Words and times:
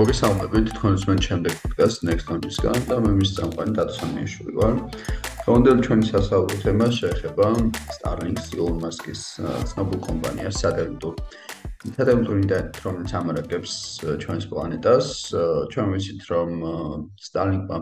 მოგესალმებით 0.00 0.70
თქვენს 0.78 1.02
მენ 1.08 1.18
შემდეგ 1.20 1.56
პოდკასტ 1.60 2.04
Next 2.08 2.30
Launch-ისგან 2.30 2.84
და 2.88 2.96
მე 3.04 3.10
მის 3.18 3.32
წამყვანი 3.36 3.72
დათო 3.76 3.94
სამიაშვილი 4.00 4.52
ვარ. 4.56 4.78
დღევანდელი 5.40 5.84
ჩვენი 5.86 6.06
სასაუბრო 6.08 6.56
თემა 6.62 6.86
შეეხება 6.98 7.48
Starlink-ს, 7.96 8.46
Elon 8.56 8.78
Musk-ის 8.80 9.22
ცნობილ 9.68 10.00
კომპანიას 10.06 10.56
სატელიტურ 10.64 11.14
სატელიტურ 11.98 12.36
ინტერნეტ, 12.40 12.80
რომელიც 12.86 13.12
ამარაგებს 13.20 13.74
ჩვენს 14.24 14.44
პლანეტას. 14.48 15.06
ჩვენ 15.68 15.86
ვიცით, 15.92 16.22
რომ 16.32 16.48
Starlink-მა 17.28 17.78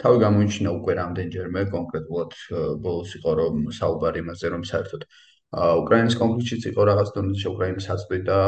თავი 0.00 0.16
გამოიჩინა 0.24 0.70
უკვე 0.80 0.92
რამდენჯერმე, 0.96 1.60
კონკრეტულად 1.76 2.32
ბოლოს 2.80 3.10
იყო 3.20 3.30
რომ 3.36 3.54
საუბარი 3.68 4.24
იმაზე, 4.24 4.46
რომ 4.56 4.62
საერთოდ 4.64 5.02
უკრაინის 5.50 6.14
კონფლიქტშიც 6.14 6.66
იყო 6.70 6.82
რაღაც 6.86 7.08
დონეზე 7.14 7.46
უკრაინის 7.50 7.86
აწყვეტა 7.90 8.38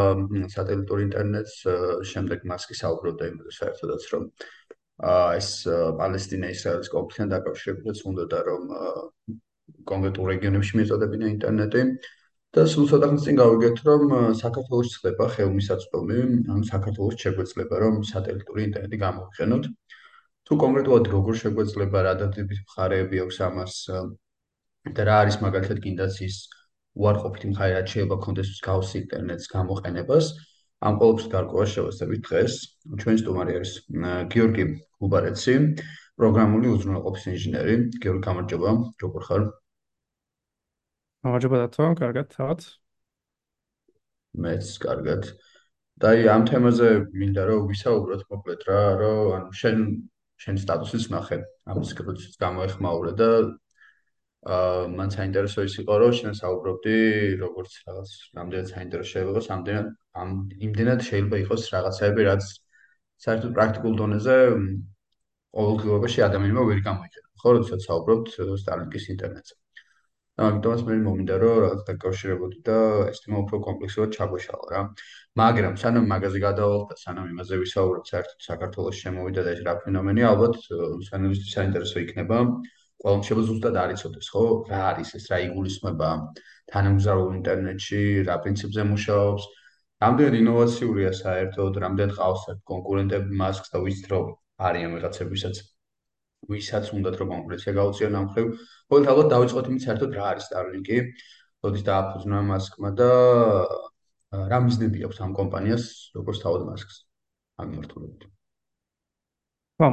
სატელიტურ 0.55 1.01
ინტერნეტს, 1.03 1.55
შემდეგ 2.07 2.45
მასკი 2.47 2.77
საუბრობდა 2.79 3.31
იმაზე 3.33 3.55
საერთოდაც 3.59 4.03
რომ 4.13 4.27
ეს 5.03 5.49
პალესტინა-ისრაელის 5.99 6.93
კონფლიქტთან 6.95 7.33
დაკავშირებით 7.35 8.03
უნდადა 8.07 8.39
რომ 8.49 8.63
კონკრეტულ 9.91 10.31
რეგიონებში 10.31 10.79
მიეწოდებინა 10.79 11.27
ინტერნეტი 11.35 11.83
და 12.55 12.67
სულ 12.71 12.87
ცოტა 12.93 13.07
ხნის 13.11 13.27
წინ 13.27 13.37
გავიგეთ 13.43 13.77
რომ 13.89 14.03
საქართველოს 14.39 14.95
ხდება 15.03 15.25
ხელმისაწვდომი, 15.35 16.19
ანუ 16.55 16.65
საქართველოს 16.71 17.17
შეგვეძლება 17.25 17.77
რომ 17.83 17.95
სატელიტური 18.13 18.61
ინტერნეტი 18.69 18.99
გამოვიყენოთ. 19.03 19.65
თუ 20.47 20.53
კონკრეტულად 20.63 21.05
როგორ 21.17 21.35
შეგვეძლება 21.43 21.99
რა 22.07 22.15
დადებით 22.23 22.61
მხარეები 22.67 23.17
აქვს 23.25 23.39
ამას 23.49 23.75
და 24.95 25.03
რა 25.09 25.15
არის 25.23 25.37
მაგალითად 25.43 25.79
კიდაც 25.87 26.15
ის 26.29 26.37
უარყოფითი 26.99 27.47
მხარე 27.53 27.73
რაც 27.79 27.87
შეიძლება 27.93 28.17
კონდეს 28.25 28.51
გავს 28.67 28.91
ინტერნეტს 29.01 29.47
გამოყენებას. 29.55 30.27
ამ 30.83 30.95
ყოველთვის 31.01 31.29
გარკვეულ 31.35 31.69
შევასებით 31.73 32.23
დღეს. 32.29 32.53
ჩვენი 33.01 33.19
სტუმარი 33.23 33.53
არის 33.59 33.73
გიორგი 34.35 34.65
გუბარეცი 35.01 35.55
პროგრამული 36.19 36.67
უზრუნველყოფის 36.75 37.25
ინჟინერი. 37.33 37.75
გიორგი 38.03 38.23
გამარჯობა. 38.29 38.71
როგორ 39.03 39.23
ხარ? 39.29 39.43
გამარჯობა 41.25 41.57
დათო. 41.63 41.85
კარგად 42.03 42.27
თავად. 42.37 42.61
მეც 44.43 44.67
კარგად. 44.83 45.23
და 46.03 46.11
აი 46.19 46.23
ამ 46.35 46.43
თემაზე 46.51 46.89
მინდა 47.15 47.43
რომ 47.47 47.67
ვისაუბროთ 47.71 48.23
მოკლედ 48.33 48.63
რა 48.69 48.81
რომ 49.01 49.27
ანუ 49.39 49.51
შენ 49.61 49.77
შენ 50.43 50.57
სტატუსის 50.63 51.05
ნახე 51.15 51.39
ამ 51.71 51.85
სკრუტის 51.87 52.35
გამოეხმაურე 52.43 53.13
და 53.21 53.29
აა 54.43 54.87
მან 54.99 55.11
საინტერესო 55.15 55.65
ის 55.69 55.75
იყო 55.83 55.97
რომ 56.03 56.15
შენ 56.19 56.33
საუბრობდი 56.43 56.95
როგორც 57.43 57.75
რაღაც 57.87 58.11
რამდენად 58.39 58.71
საინტერესო 58.75 59.23
იყო 59.25 59.43
სამდენად 59.49 59.89
ამ 60.23 60.31
იმდენად 60.67 61.05
შეიძლება 61.09 61.43
იყოს 61.45 61.69
რაღაცაები 61.75 62.27
რაც 62.31 62.49
საერთოდ 63.27 63.53
პრაქტიკულ 63.59 63.95
დონეზე 64.03 64.39
ყოველდღიურობაში 65.59 66.25
ადამიანმა 66.27 66.65
ვერ 66.73 66.81
გამოიყენა 66.89 67.29
ხო 67.43 67.53
როდესაც 67.55 67.87
საუბრობთ 67.87 68.29
სტარლინგის 68.63 69.07
ინტერნეტზე. 69.15 69.55
და 70.39 70.45
ამიტომაც 70.49 70.83
მე 70.89 70.95
მომინდა 71.07 71.35
რომ 71.43 71.57
რაღაც 71.63 71.81
დაკავშირებოდი 71.89 72.59
და 72.69 72.77
ეს 73.13 73.19
თემა 73.23 73.39
უფრო 73.45 73.57
კომპლექსურად 73.67 74.15
ჩაგვეშალა 74.17 74.67
რა. 74.75 74.83
მაგრამ 75.41 75.75
სანამ 75.83 76.07
მაგაზე 76.13 76.39
გადავალთ 76.47 76.87
და 76.93 76.97
სანამ 77.05 77.27
იმაზე 77.35 77.59
ვისაუბროთ 77.63 78.13
საერთოდ 78.13 78.47
საქართველოს 78.51 79.01
შემოვიდა 79.03 79.43
და 79.47 79.51
ეს 79.57 79.61
რა 79.67 79.75
ფენომენია 79.83 80.31
ალბათ 80.33 80.55
სანამ 81.11 81.35
საინტერესო 81.57 81.99
იქნება 82.07 82.39
ყველამ 83.03 83.23
შეიძლება 83.27 83.47
ზუსტად 83.49 83.77
არიცოდეს, 83.83 84.29
ხო? 84.35 84.45
რა 84.71 84.81
არის 84.93 85.11
ეს, 85.19 85.25
რა 85.33 85.39
იგულისხმება 85.49 86.09
თანამგზავრულ 86.73 87.31
ინტერნეტში, 87.39 88.03
რა 88.29 88.37
პრინციპზე 88.45 88.83
მუშაობს? 88.93 89.45
რამდენი 90.03 90.37
ინოვაციურია 90.43 91.13
საერთოდ, 91.23 91.73
რამდენი 91.85 92.13
ყავს 92.19 92.43
კონკურენტები 92.71 93.39
მასკს 93.43 93.75
და 93.75 93.79
ვიცით 93.85 94.07
რომ 94.13 94.25
არიან 94.69 94.91
ვიღაცები, 94.97 95.31
ვისაც 95.35 95.57
ვისაც 96.51 96.91
უნდათ 96.97 97.17
რომ 97.23 97.29
კონკურენცია 97.35 97.73
გაუწიონ 97.79 98.19
ამ 98.19 98.27
ხრივ. 98.35 98.47
ყოველ 98.91 99.05
თავად 99.09 99.27
დავიწყოთ 99.33 99.67
იმით 99.71 99.85
საერთოდ 99.87 100.17
რა 100.19 100.25
არის 100.33 100.47
Starlink-ი? 100.51 100.99
როდის 101.63 101.85
დააფუძნა 101.87 102.39
მასკმა 102.51 102.91
და 102.99 103.11
რა 104.51 104.59
მიზნები 104.67 105.07
აქვს 105.07 105.23
ამ 105.23 105.33
კომპანიას, 105.39 105.85
როგორც 106.19 106.39
თავად 106.43 106.63
მასკს? 106.67 106.97
ამ 107.63 107.67
მიმართულებით. 107.71 108.23
ხო, 109.79 109.89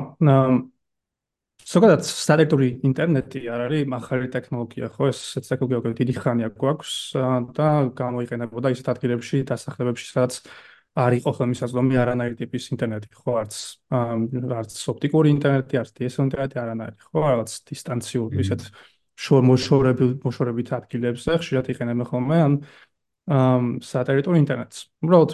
ზოგადად 1.69 2.01
სტატიკური 2.07 2.67
ინტერნეტი 2.87 3.43
არ 3.53 3.61
არის 3.67 3.89
מחალი 3.93 4.29
ტექნოლოგია, 4.33 4.87
ხო? 4.95 5.09
ეს 5.11 5.19
ტექნოლოგია 5.45 5.93
დიდი 5.99 6.13
ხანია 6.17 6.49
გვაქვს 6.57 6.93
და 7.53 7.67
გამოიყენებოდა 7.99 8.71
ისეთ 8.73 8.87
ადგილებში, 8.93 9.43
დასახლებებში, 9.49 10.07
სადაც 10.09 10.39
არ 10.97 11.15
იყო 11.19 11.31
ხელმისაწვდომი 11.37 11.99
არანაირი 12.01 12.35
ტიპის 12.41 12.65
ინტერნეტი, 12.73 13.09
ხო? 13.13 13.31
არც 13.43 13.53
არც 13.93 14.77
ოპტიკური 14.93 15.29
ინტერნეტი, 15.37 15.79
არც 15.83 15.91
DSL 15.99 16.25
ინტერნეტი 16.25 16.57
არანაირი, 16.63 16.97
ხო? 17.05 17.19
რაღაც 17.37 17.51
დისტანციურ 17.69 18.39
ისეთ 18.41 18.61
შორმოშორებულ 19.19 20.11
მოშორებით 20.25 20.69
ადგილებზე 20.79 21.37
ხშირად 21.43 21.69
იყენებენ 21.75 22.07
ხოლმე 22.09 22.37
ან 22.49 22.53
სატელიტურ 23.83 24.41
ინტერნეტს. 24.41 24.77
უბრალოდ 25.05 25.31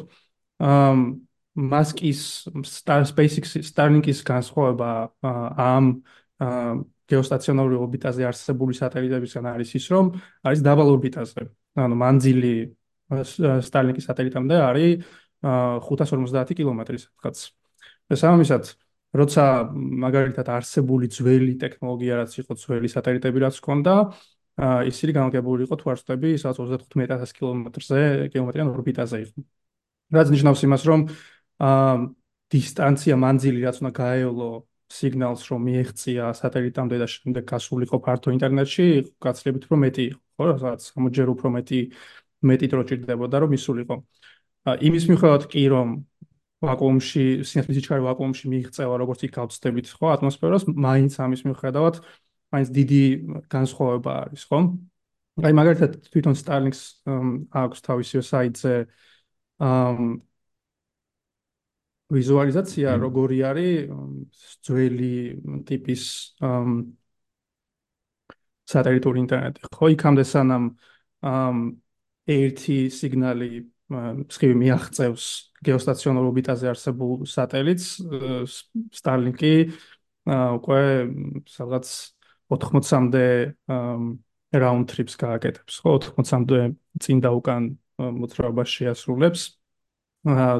მასკის 1.55 2.21
Star 2.67 3.05
SpaceX 3.07 3.55
Starlink-ის 3.63 4.19
განსხვავება 4.27 4.89
ამ 5.23 6.03
გეოსტაციონარული 6.41 7.77
ორბიტაზე 7.79 8.25
არსებული 8.27 8.73
სატელიტებისგან 8.75 9.45
არის 9.53 9.69
ის, 9.77 9.85
რომ 9.93 10.05
არის 10.43 10.59
დაბალ 10.65 10.87
ორბიტაზე. 10.95 11.41
ანუ 11.85 11.95
მანძილი 12.01 12.55
Starlink-ის 13.67 14.05
სატელიტამდე 14.09 14.55
არის 14.65 15.05
550 15.41 16.57
კილომეტრი 16.57 16.97
სადღაც. 17.05 17.37
და 18.05 18.15
სამისად, 18.21 18.63
როცა 19.17 19.43
მაგალითად 19.73 20.47
არსებული 20.49 21.09
ძველი 21.09 21.53
ტექნოლოგია 21.61 22.13
რაც 22.21 22.31
იყო 22.41 22.53
ძველი 22.53 22.89
სატელიტები 22.89 23.37
რაც 23.45 23.55
ჰქონდა, 23.61 23.93
ისინი 24.89 25.11
განლაგებული 25.17 25.65
იყო 25.65 25.75
თუ 25.81 25.85
არ 25.93 25.97
ვწდები, 26.01 26.29
სადაც 26.37 26.57
35000 26.61 27.33
კილომეტრზე, 27.37 28.01
კილომეტრიან 28.33 28.69
ორბიტაზე 28.73 29.17
იყო. 29.25 29.39
რაც 30.15 30.27
ნიშნავს 30.35 30.61
იმას, 30.69 30.81
რომ 30.85 30.99
აა 31.65 31.95
დისტანცია 32.53 33.15
მანძილი 33.17 33.59
რაც 33.65 33.77
უნდა 33.81 33.91
გაეოლო 33.99 34.49
სიგნალს 34.91 35.41
რომ 35.49 35.61
მიეღწია 35.65 36.29
სატელიტამდე 36.37 36.97
და 37.01 37.07
შემდეგ 37.09 37.43
გასულიყო 37.49 37.97
ფართო 38.05 38.33
ინტერნეტში, 38.35 38.85
გაცლებით 39.25 39.63
უფრო 39.65 39.77
მეტი 39.81 40.03
იყო, 40.09 40.19
ხო, 40.37 40.43
რაღაც 40.51 40.81
ამოჯერ 40.99 41.27
უფრო 41.33 41.47
მეტი 41.57 41.79
მეტი 42.45 42.65
დრო 42.69 42.81
ჭირდებოდა 42.89 43.37
რომ 43.41 43.51
ისულიყო. 43.57 43.95
იმის 44.85 45.03
მიუხედავად 45.09 45.43
კი 45.49 45.63
რომ 45.73 45.87
ვაკუუმში, 46.65 47.25
სინათლის 47.45 47.75
სიჩქარე 47.77 48.01
ვაკუუმში 48.05 48.45
მიიღწევა 48.53 48.95
როგორც 49.01 49.19
იქ 49.25 49.31
გავწდებით, 49.37 49.85
ხო, 49.97 50.05
ატმოსფეროს, 50.15 50.63
მაინც 50.69 51.13
ამის 51.25 51.41
მიუხედავად 51.45 51.95
მაინც 52.53 52.69
დიდი 52.77 53.03
განსხვავება 53.51 54.11
არის, 54.25 54.43
ხო? 54.49 54.59
აი 55.35 55.51
მაგალითად 55.51 55.91
თვითონ 56.13 56.35
Starlink-ს 56.39 56.81
აქვს 57.51 57.79
თავისი 57.83 58.21
საიტზე 58.23 58.73
აა 59.59 59.91
ვიზუალიზაცია 62.13 62.95
როგორი 63.01 63.37
არის 63.49 63.89
ძველი 64.61 65.15
ტიპის 65.65 66.03
სატელიტური 68.69 69.17
ინტერნეტი. 69.25 69.59
ხო, 69.73 69.85
იქამდე 69.93 70.23
სანამ 70.25 70.63
ერთი 72.29 72.77
სიგნალი 72.93 73.49
სქემი 74.33 74.55
მიაღწევს 74.61 75.25
გეოსტაციონარ 75.65 76.25
ორბიტაზე 76.29 76.65
არსებულ 76.73 77.25
სატელიტს, 77.29 77.87
Starlink-ი 78.97 79.53
უკვე 80.29 80.81
სადღაც 81.45 81.85
80-მდე 82.49 83.25
round 84.55 84.85
trips 84.89 85.17
გააკეთებს. 85.21 85.81
ხო, 85.85 85.91
80-მდე 86.21 86.59
წინ 87.01 87.17
და 87.21 87.29
უკან 87.37 87.77
მოძრაობას 87.97 88.69
შეასრულებს 88.73 89.41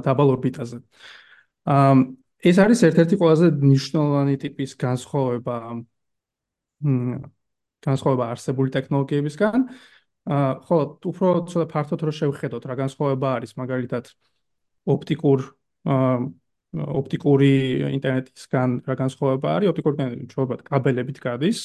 დაბალ 0.06 0.30
ორბიტაზე. 0.38 0.78
ამ 0.81 1.25
ეს 1.66 2.58
არის 2.62 2.80
ერთ-ერთი 2.86 3.16
ყველაზე 3.18 3.48
მნიშვნელოვანი 3.58 4.36
ტიპის 4.44 4.72
განსხვავება 4.78 5.58
განსხვავება 7.86 8.26
არსებული 8.34 8.70
ტექნოლოგიებისგან. 8.76 9.60
აა 10.26 10.54
ხო, 10.66 10.78
უფრო 11.06 11.28
ცოტა 11.50 11.66
ფართოდ 11.70 12.02
რო 12.06 12.12
შევხედოთ 12.20 12.64
რა 12.66 12.76
განსხვავება 12.82 13.28
არის 13.38 13.52
მაგალითად 13.62 14.06
ოპტიკურ 14.90 15.40
აა 15.86 16.18
ოპტიკური 17.00 17.52
ინტერნეტისგან 17.98 18.70
რა 18.90 18.96
განსხვავება 19.02 19.48
არის? 19.58 19.70
ოპტიკური 19.70 19.94
ინტერნეტი 19.96 20.28
ჩვეულად 20.34 20.62
კაბელებით 20.70 21.18
გადის. 21.26 21.60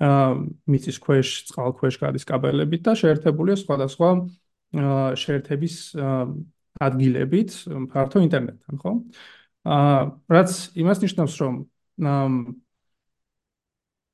აა 0.00 0.30
მიწის 0.70 0.98
ქვეშ, 1.02 1.28
წყალქვეშ 1.50 1.94
გადის 2.02 2.24
კაბელებით 2.30 2.82
და 2.86 2.92
შეერთებულია 2.94 3.56
სხვადასხვა 3.62 4.10
აა 4.80 5.18
შეერთების 5.18 5.74
ადგილებით 6.80 7.50
ფართო 7.92 8.22
ინტერნეტთან, 8.24 8.74
ხო? 8.80 8.92
აა 9.68 10.00
რაც 10.32 10.50
იმას 10.80 10.98
ნიშნავს, 11.04 11.34
რომ 11.44 11.54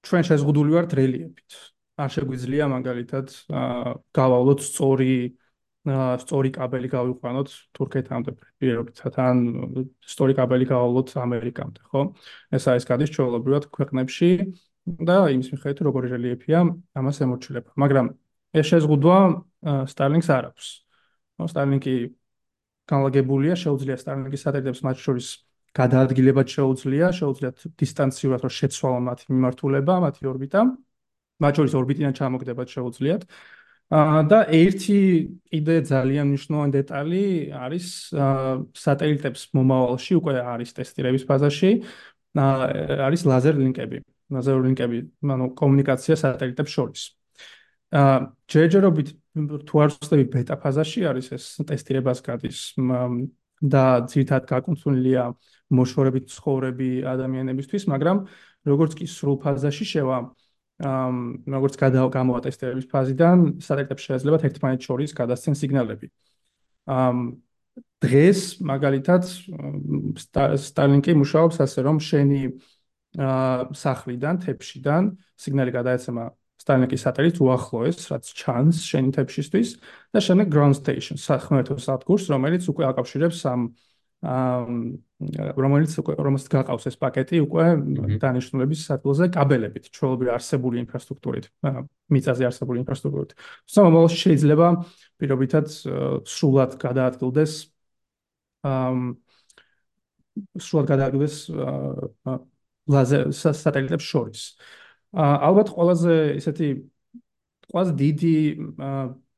ჩვენ 0.07 0.23
შეზღუდული 0.29 0.71
ვართ 0.75 0.91
რელიეფით. 0.99 1.51
არ 1.97 2.11
შეგვიძლია 2.13 2.65
მაგალითად 2.69 3.33
გავავლოთ 4.13 4.61
სწორი 4.69 5.15
სწორი 5.87 6.51
კაბელი 6.51 6.89
გავიყვანოთ 6.93 7.49
თურქეთამდე 7.79 8.33
პირობითად 8.59 9.15
ან 9.23 9.37
სწორი 10.03 10.35
კაბელი 10.35 10.67
გაავლოთ 10.67 11.15
ამერიკამდე, 11.23 11.81
ხო? 11.87 12.01
ეს 12.51 12.65
არის 12.67 12.85
გადის 12.91 13.13
ჩვეულებრივად 13.15 13.71
ქვეყნებში 13.71 14.31
და 14.87 15.17
იმის 15.31 15.49
მიხედვით 15.55 15.79
როგორი 15.87 16.07
რელიეფია 16.15 16.59
ამას 16.99 17.17
ემორჩილება. 17.23 17.71
მაგრამ 17.79 18.07
ეს 18.59 18.67
შეზღუდვა 18.71 19.19
Starlink-ს 19.93 20.31
არ 20.31 20.45
აქვს. 20.51 20.67
ნუ 21.39 21.47
Starlink-ი 21.55 21.95
განლაგებულია, 22.91 23.55
შეუძლია 23.59 23.97
Starlink-ის 23.99 24.43
სატელიტებს 24.47 24.81
მათ 24.87 24.97
შორის 25.03 25.27
გადაადგილებად 25.77 26.49
შეუძლია, 26.57 27.07
შეუძლიათ 27.21 27.57
დისტანციურად 27.83 28.41
რომ 28.47 28.53
შეცვალონ 28.59 29.03
მათი 29.11 29.25
მიმართულება, 29.33 29.95
მათი 30.07 30.23
ორბიტა. 30.33 30.61
მათ 31.43 31.53
შორის 31.61 31.73
ორბიტიდან 31.77 32.13
ჩამოგდებათ 32.17 32.69
შეუძლიათ. 32.77 33.23
და 33.87 34.39
ერთი 34.51 34.99
კიდე 35.47 35.75
ძალიან 35.87 36.27
მნიშვნელოვანი 36.27 36.73
დეტალი 36.75 37.23
არის 37.55 37.87
სატელიტებს 38.75 39.43
მომავალში 39.55 40.13
უკვე 40.19 40.35
არის 40.43 40.71
ტესტირების 40.75 41.25
ფაზაში. 41.29 41.71
არის 42.35 43.23
ლაზერ 43.31 43.55
ლინკები. 43.63 43.99
ლაზერ 44.35 44.57
ლინკები, 44.67 44.99
ანუ 45.23 45.47
კომუნიკაცია 45.55 46.15
სატელიტებს 46.19 46.73
შორის. 46.75 47.16
აა 47.97 48.17
ჯერჯერობით 48.53 49.09
თუ 49.69 49.75
არ 49.85 49.91
ვწდები 49.97 50.25
ბეტა 50.33 50.57
ფაზაში 50.61 51.01
არის 51.09 51.27
ეს 51.37 51.45
ტესტირებას 51.69 52.21
გადის 52.25 52.61
და 52.77 53.85
ძირთად 54.13 54.45
გაკუნთუნილია 54.49 55.25
მოშორებით 55.77 56.29
ცხოვრები 56.31 56.91
ადამიანებისთვის, 57.09 57.89
მაგრამ 57.93 58.19
როგორც 58.69 58.93
კი 59.01 59.07
სრულ 59.09 59.37
ფაზაში 59.43 59.87
შევა 59.93 60.19
ამ 60.85 61.17
როგორც 61.49 61.75
გამოვა 61.81 62.41
ტესტირების 62.45 62.87
ფაზიდან 62.93 63.37
სატელიტებს 63.65 64.03
შეიძლება 64.07 64.39
ერთმანეთს 64.45 64.85
შორის 64.85 65.11
გადასცენ 65.17 65.55
სიგნალები. 65.57 66.07
ამ 66.85 67.41
დღეს 68.05 68.61
მაგალითად 68.61 69.23
Starlink-ი 70.61 71.13
მუშაობს 71.17 71.57
ასე 71.65 71.81
რომ 71.81 71.97
შენი 72.01 72.41
აა 73.17 73.73
სახლიდან, 73.73 74.35
თეფშიდან 74.45 75.03
სიგნალი 75.41 75.73
გადაეცემა 75.73 76.25
Starlink-ის 76.67 77.05
სატელიტს 77.07 77.41
უახლოეს, 77.47 77.99
რაც 78.11 78.31
ჩანს 78.43 78.83
შენი 78.83 79.13
თეფშისთვის 79.15 79.69
და 80.11 80.19
შემდეგ 80.27 80.47
ground 80.51 80.75
station, 80.75 81.15
სახმელეთო 81.15 81.79
სადგურს, 81.79 82.27
რომელიც 82.35 82.67
უკვე 82.73 82.89
აკავშირებს 82.91 83.45
ამ 83.47 83.71
რომელიც 84.27 85.93
უკვე 86.01 86.15
რომელსაც 86.19 86.49
გაყავს 86.51 86.87
ეს 86.91 86.97
პაკეტი 86.99 87.39
უკვე 87.47 87.65
დანიშნულების 88.19 88.81
სადგურზე 88.89 89.29
კაბელებით, 89.37 89.85
ჩვეულებრივ 89.95 90.31
არსებული 90.35 90.81
ინფრასტრუქტურით, 90.83 91.47
მიწაზე 92.11 92.49
არსებული 92.49 92.83
ინფრასტრუქტურით. 92.83 93.31
სამომავლოში 93.71 94.19
შეიძლება 94.25 94.69
პირობითად 95.21 95.67
სრულად 96.27 96.73
გადაადგილდეს 96.81 97.53
აა 98.67 98.91
სრულად 100.65 100.87
გადაადგილდეს 100.91 101.37
ლაზერ 102.91 103.23
სატელიტებს 103.37 104.05
შორის. 104.11 104.43
აა 104.57 104.86
ალბათ 105.17 105.73
ყველაზე 105.73 106.15
ესეთი 106.37 106.69
ყველაზე 107.73 107.93
დიდი 108.03 108.35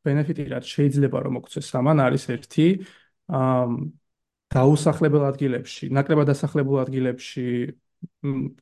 ბენეფიტი 0.05 0.45
რაც 0.53 0.65
შეიძლება 0.75 1.19
რომ 1.25 1.33
მოგცეს 1.39 1.69
ამან 1.81 1.99
არის 2.07 2.25
ერთი 2.35 2.67
დაუსახლებელ 4.55 5.25
ადგილებში, 5.29 5.91
ნაკლებად 5.93 6.31
დასახლებულ 6.33 6.81
ადგილებში 6.87 7.45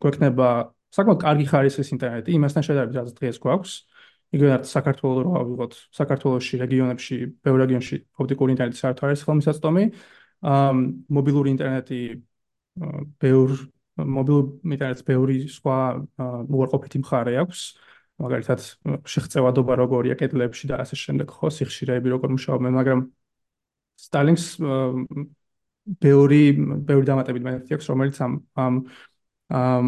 გვექნება 0.03 0.49
საკმაოდ 0.97 1.21
კარგი 1.23 1.47
ხარისხის 1.51 1.93
ინტერნეტი, 1.95 2.35
იმასთან 2.39 2.67
შედარებით 2.67 2.97
რაც 2.99 3.11
დღეს 3.21 3.39
გვაქვს. 3.45 3.75
იგივე 4.35 4.51
საქართველოს 4.67 5.19
რო 5.23 5.33
ავიღოთ, 5.39 5.73
საქართველოსში 5.95 6.55
რეგიონებში, 6.65 7.17
ბევრ 7.47 7.59
რეგიონში 7.63 7.97
ოპტიკური 8.19 8.51
ინტერნეტი 8.57 8.79
საერთოდ 8.83 9.05
არის 9.07 9.23
ხელმისაწვდომი. 9.27 9.85
აა 10.51 10.73
მობილური 11.17 11.49
ინტერნეტი 11.55 12.01
ბევრ 13.23 13.51
მობილურ 13.97 14.45
ინტერნეტს 14.77 15.05
ბევრი 15.07 15.37
სხვა 15.49 15.77
უარყოფითი 16.53 16.99
მხარე 17.03 17.37
აქვს. 17.43 17.61
მაგალითად, 18.17 18.61
შეღწევადობა 19.13 19.73
როგორია 19.77 20.15
კედლებში 20.17 20.69
და 20.73 20.81
ასე 20.81 20.97
შემდეგ, 20.97 21.33
ხო, 21.37 21.49
სიხშირეები 21.53 22.09
როგორ 22.17 22.33
მუშაობენ, 22.37 22.73
მაგრამ 22.81 23.01
Starlink-ს 23.97 24.57
ბევრი 25.87 26.43
ბევრი 26.89 27.07
დამატებით 27.09 27.45
მეთქი 27.47 27.77
აქვს 27.77 27.89
რომელიც 27.93 28.17
ამ 28.27 28.33
ამ 28.59 28.75
ამ 29.61 29.87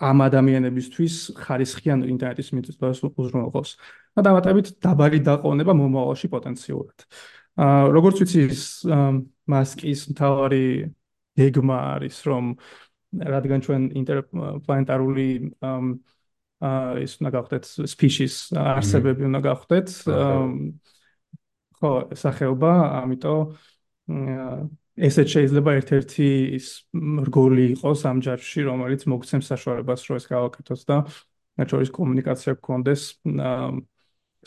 ამ 0.00 0.18
ადამიანებისთვის 0.24 1.14
ხარისხიან 1.36 2.06
ინტერნეტის 2.08 2.48
მიწვევას 2.56 3.02
უზრუნველყოფს. 3.04 3.70
და 4.16 4.20
დამატებით 4.26 4.66
დაბალი 4.80 5.18
დაყოვნება 5.26 5.72
მომავალში 5.76 6.28
პოტენციურად. 6.32 6.98
აა 7.60 7.92
როგორც 7.96 8.16
ვიცი 8.22 8.42
მასკის 9.50 10.00
მთავარი 10.14 10.64
გეგმა 11.40 11.78
არის 11.96 12.16
რომ 12.30 12.44
რადგან 13.34 13.60
ჩვენ 13.66 13.82
ინტერპლანეტარული 14.00 15.28
აა 15.64 17.00
ის 17.00 17.12
უნდა 17.18 17.30
გავხდეთ 17.36 17.64
species 17.88 18.34
არსებები 18.52 19.24
უნდა 19.30 19.40
გავხდეთ 19.48 19.88
ხო 21.80 21.92
სახეობა 22.20 22.72
ამიტომ 23.00 23.40
ესეც 25.00 25.28
შეიძლება 25.32 25.74
ერთ-ერთი 25.80 26.28
ის 26.58 26.66
რგოლი 27.26 27.64
იყოს 27.76 28.00
ამ 28.10 28.18
ჯარში, 28.24 28.64
რომელიც 28.68 29.06
მოგცემს 29.08 29.48
საშუალებას, 29.52 30.00
რომ 30.10 30.16
ეს 30.20 30.26
გავაკეთოს 30.28 30.82
და 30.84 30.96
ნაჩვენს 31.60 31.90
კომუნიკაცია 31.94 32.52
გქონდეს 32.60 33.02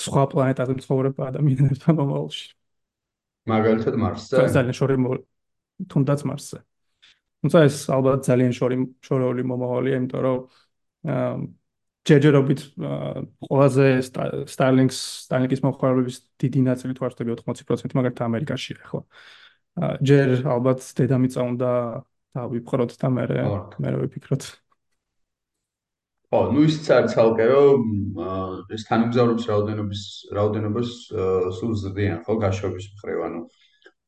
სხვა 0.04 0.24
პლანეტაზე 0.34 0.74
მცხოვრებ 0.78 1.16
ადამიანებთან 1.30 1.94
მომავალში. 1.98 2.48
მაგალითად 3.50 3.94
მარსზე. 4.04 4.36
ძალიან 4.54 4.78
შორი 4.78 4.96
თუნდაც 5.90 6.20
მარსზე. 6.30 6.58
თუმცა 7.44 7.60
ეს 7.68 7.78
ალბათ 7.92 8.24
ძალიან 8.24 8.54
შორი 8.56 8.78
შორეული 9.04 9.44
მომავალია, 9.44 10.00
იმიტომ 10.00 10.22
რომ 10.24 10.40
ჯერჯერობით 12.04 12.62
ყველაზე 13.48 13.86
Starlink-ს 14.04 15.00
Starlink-ის 15.28 15.62
მოხმარებლების 15.64 16.18
დიდი 16.44 16.62
ნაწილი 16.68 16.96
თუ 16.98 17.08
არ 17.08 17.14
ვთქვი 17.16 17.36
80% 17.36 17.96
მაგალითად 18.00 18.26
ამერიკაშია 18.28 18.80
ხო. 18.92 19.00
ჯერ 20.04 20.44
ალბათ 20.44 20.84
დედამიწა 21.00 21.42
უნდა 21.48 21.72
დავიფხროთ 22.36 22.92
და 23.00 23.08
მე 23.16 23.26
მე 23.80 23.90
ვიფიქროთ. 24.04 24.44
ო, 26.34 26.38
ნუ 26.52 26.62
ისიც 26.68 26.88
არის 26.92 27.14
ცალკე 27.14 27.46
რომ 27.54 27.82
ეს 28.74 28.84
თანამგზავრობის 28.90 29.46
რაოდენობის 29.54 30.02
რაოდენობას 30.34 30.90
სულ 31.60 31.74
ზრდიან 31.84 32.20
ხო 32.26 32.34
გაშვების 32.44 32.86
მხრივ, 32.98 33.20
ანუ 33.28 33.40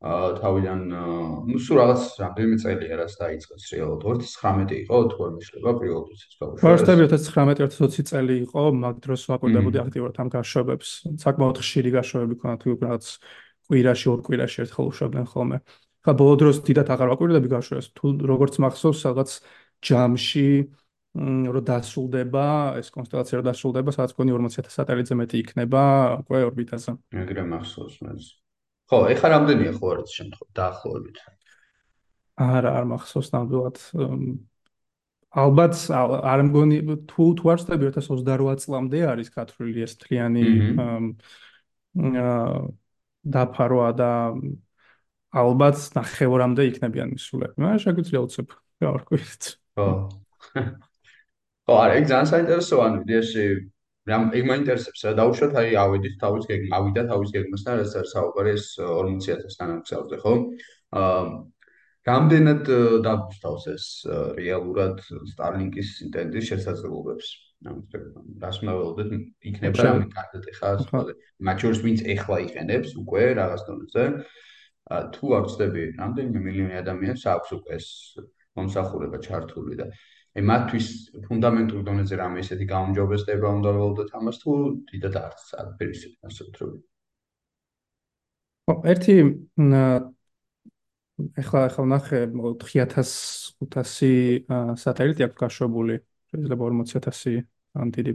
თავიდან 0.04 0.82
ნუ 1.50 1.60
სულ 1.66 1.78
რაღაც 1.82 2.02
რამდენიმე 2.20 2.58
წელია 2.62 2.96
რაც 3.00 3.14
დაიწყეს 3.16 3.64
რეალურად 3.74 4.20
2019 4.28 4.76
იყო 4.84 4.98
თუ 5.12 5.18
არ 5.26 5.32
მიშლება 5.38 5.72
პილოტიც 5.82 6.20
ეს 6.26 6.36
ბავშვი 6.42 7.00
2019-2020 7.00 8.12
წელი 8.12 8.36
იყო 8.46 8.64
მაგ 8.86 8.96
დროს 9.08 9.22
ვაკვირდებოდი 9.32 9.80
აქტიურად 9.86 10.16
ამ 10.22 10.30
გაშვებებს 10.36 10.90
საკმაოდ 11.26 11.58
ხშირი 11.64 11.90
გაშვებები 11.96 12.36
ქონდა 12.44 12.58
თუ 12.62 12.78
რაღაც 12.86 13.06
კვირაში 13.66 14.08
ორ 14.14 14.20
კვირაში 14.26 14.62
ერთხელ 14.66 14.90
უშვებდნენ 14.94 15.26
ხოლმე. 15.26 15.58
ხა 16.06 16.14
ბოლო 16.14 16.34
დროს 16.38 16.62
დიდად 16.62 16.90
აღარ 16.94 17.08
ვაკვირდები 17.16 17.50
გაშვებას. 17.50 17.88
თუ 17.98 18.06
როგორც 18.30 18.54
მახსოვს, 18.62 19.00
რაღაც 19.10 19.30
ჯამში 19.82 20.50
რო 21.50 21.62
დასრულდება, 21.66 22.46
ეს 22.78 22.88
კონსტელაცია 22.94 23.36
რო 23.42 23.46
დასრულდება, 23.50 23.90
სადაც 23.96 24.12
კონი 24.14 24.32
40000 24.36 24.70
სატელიტზე 24.70 25.16
მეტი 25.18 25.38
იქნება 25.42 25.82
უკვე 26.22 26.40
ორბიტაზე. 26.52 26.92
ეგრე 27.10 27.44
მახსოვს 27.50 27.96
მე. 28.06 28.12
ხო, 28.90 29.00
ეხლა 29.14 29.28
რამდენია 29.36 29.72
ხო 29.78 29.94
არის 29.96 30.12
შემთხვევა 30.20 30.52
დაახლოებით? 30.60 31.18
არა, 32.36 32.70
არ 32.80 32.86
მახსოვს 32.92 33.30
ნამდვილად. 33.34 33.78
ალბათ 35.36 35.76
არ 36.32 36.42
მგონი 36.48 36.78
თუ 37.12 37.24
თუ 37.40 37.52
არ 37.52 37.60
ვწდები 37.60 37.90
2028 37.92 38.64
წლამდე 38.64 39.00
არის 39.12 39.30
გათვლილი 39.36 39.82
ეს 39.84 39.94
თლიანი 40.00 40.46
აა 41.96 42.30
დაფარვა 43.26 43.90
და 44.00 44.12
ალბათ 45.36 45.78
ნახევრამდე 45.98 46.68
იქნებიან 46.72 47.10
მისულები. 47.16 47.56
მაგრამ 47.60 47.82
შეგვიძლია 47.84 48.22
უცებ 48.24 48.48
გავარკვიეთ. 48.86 49.44
ხო. 49.76 49.88
ხო, 51.66 51.74
არა, 51.74 51.94
ეგ 52.00 52.06
ძალიან 52.12 52.30
საინტერესოა, 52.32 52.84
ანუ 52.86 52.98
იდეაში 53.04 53.46
რამ 54.10 54.30
ეგ 54.38 54.44
მაინტერესებს 54.52 55.06
რა 55.08 55.14
დაუშვათ 55.20 55.58
აი 55.62 55.76
ავედით 55.82 56.16
თავის 56.22 56.46
გეგმა, 56.52 56.80
ავიდა 56.80 57.04
თავის 57.10 57.30
გეგმასთან, 57.36 57.80
რაც 57.82 57.96
არის 58.00 58.14
საუბარი 58.16 58.52
ეს 58.54 58.66
40000-თან 58.78 59.74
აღწევზე, 59.76 60.20
ხო? 60.26 60.34
აა 61.02 61.24
რამდენად 62.06 62.70
დაბუსტავს 63.02 63.66
ეს 63.74 63.86
რეალურად 64.38 65.02
Starlink-ის 65.32 65.90
ინტერნეტის 66.06 66.50
შესაძლებლობებს? 66.54 67.32
რას 67.66 68.60
მეველოდეთ 68.62 69.14
იქნება 69.50 69.86
რამე 69.88 70.08
კარგად 70.14 70.50
ეხა 70.52 70.72
მათ 71.48 71.64
შორის 71.64 71.80
ვინც 71.86 72.04
ეხლა 72.14 72.38
იყენებს 72.46 72.92
უკვე 73.02 73.24
რაღაც 73.40 73.64
დონეზე 73.70 74.04
თუ 75.16 75.32
არ 75.38 75.48
ვწდები 75.48 75.86
რამდენიმე 76.02 76.44
მილიონი 76.48 76.78
ადამიანს 76.82 77.24
აქვს 77.34 77.56
უკვე 77.58 77.80
ეს 77.80 77.88
მომსახურება 78.60 79.22
ჩართული 79.26 79.80
და 79.82 79.88
აი 79.90 80.15
მათთვის 80.44 80.88
ფუნდამენტურ 81.26 81.84
დონეზე 81.88 82.16
რამე 82.20 82.42
ესეთი 82.44 82.66
გაუმჯობესება 82.68 83.48
უნდა 83.56 83.70
ველოდოთ 83.78 84.10
ამას 84.20 84.38
თუ 84.42 84.52
დიდად 84.92 85.16
არც 85.22 85.44
არ 85.62 85.68
ფერისით 85.80 86.14
ასე 86.28 86.42
ვთქვი. 86.50 86.80
ერთი 88.92 89.16
ეხლა 91.40 91.60
ეხლა 91.70 91.84
ნახე 91.88 92.20
4500 92.36 94.76
სატელიტი 94.84 95.22
აქვს 95.24 95.40
გაშვებული. 95.40 95.96
შეიძლება 96.32 96.64
40000 96.84 97.48
ან 97.76 97.92
დიდი 97.96 98.12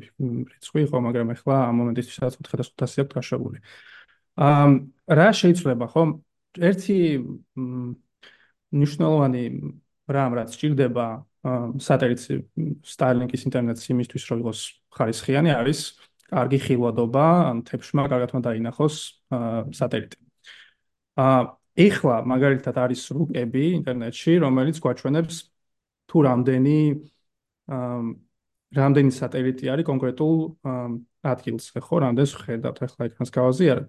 რიცხვი 0.50 0.80
იყო 0.88 0.96
მაგრამ 1.06 1.32
ეხლა 1.36 1.56
ამ 1.68 1.74
მომენტისთვისაც 1.80 2.32
4500 2.36 3.00
აქვს 3.04 3.14
გაშვებული. 3.16 3.58
აა 4.36 4.66
რა 5.20 5.28
შეიძლება 5.40 5.86
ხო? 5.92 6.02
ერთი 6.68 6.96
მნიშვნელოვანი 8.76 9.42
რამ 10.14 10.32
რაც 10.38 10.50
ჭირდება 10.60 11.06
სატელიტს 11.40 12.24
Starlink-ის 12.84 13.46
ინტერნეტს 13.48 13.90
იმისთვის 13.94 14.24
რომ 14.30 14.42
იყოს 14.44 14.60
ხარისხიანი 14.96 15.50
არის 15.56 15.80
კარგი 16.30 16.58
ხილვადობა 16.64 17.26
ან 17.50 17.62
თეფშმა 17.68 18.02
კარგად 18.12 18.34
უნდა 18.36 18.44
დაინახოს 18.50 18.96
სატელიტი. 19.80 20.18
აა 21.20 21.40
ეხლა 21.80 22.16
მაგალითად 22.32 22.76
არის 22.84 23.02
რუკები 23.16 23.64
ინტერნეტში, 23.80 24.32
რომელიც 24.44 24.76
გვაჩვენებს 24.84 25.36
თუ 26.10 26.16
რამდენი 26.28 26.78
აა 27.72 28.00
რამდენი 28.70 29.10
სატელიტი 29.10 29.64
არის 29.72 29.86
კონკრეტულ 29.90 30.36
ადგილს, 31.26 31.64
ხო, 31.74 31.96
რამდენს 32.06 32.32
ხედავთ 32.38 32.78
ეხლა 32.86 33.08
ეკრანს 33.10 33.30
გავაზიარებ. 33.34 33.86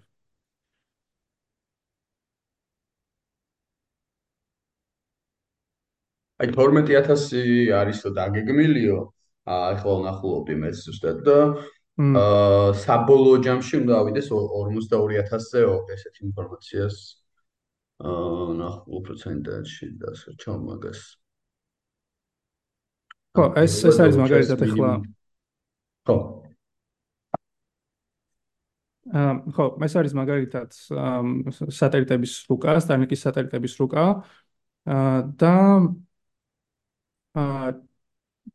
აი 6.42 6.50
12000 6.58 7.70
არისო 7.78 8.10
დაგეგმილიო. 8.18 8.98
აა 9.46 9.68
ეხლა 9.76 9.94
ვნახულობდი 10.02 10.56
მეც 10.62 10.76
ზუსტად 10.86 11.22
და 11.26 11.38
აა 12.02 12.74
საბოლოო 12.82 13.38
ჯამში 13.46 13.76
უნდა 13.82 13.94
ავიდეს 14.02 14.28
42000-ზე 14.34 15.62
ესეთ 15.96 16.16
ინფორმაციას. 16.26 16.96
აა 18.02 18.46
ნახულ 18.58 19.00
პროცენტში 19.06 19.88
და 20.02 20.10
სერჩავ 20.18 20.58
მაგას. 20.66 21.02
ხო 23.38 23.46
ეს 23.62 23.74
ეს 23.90 23.98
არის 24.02 24.18
მაგალითად 24.22 24.60
ეხლა 24.66 24.90
ხო. 26.10 26.18
აა 29.14 29.34
ხო 29.58 29.66
ეს 29.86 29.94
არის 29.98 30.14
მაგალითად 30.22 30.70
სატელიტების 31.82 32.34
რუკა, 32.50 32.72
სტარნიკის 32.82 33.20
სატელიტების 33.26 33.74
რუკა. 33.82 34.06
აა 34.86 35.18
და 35.38 35.54
აა 37.36 37.72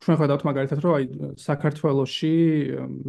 ჩვენ 0.03 0.17
ხედავთ 0.19 0.43
მაგალითად 0.45 0.79
რომ 0.83 0.93
აი 0.97 1.05
საქართველოსში 1.41 2.31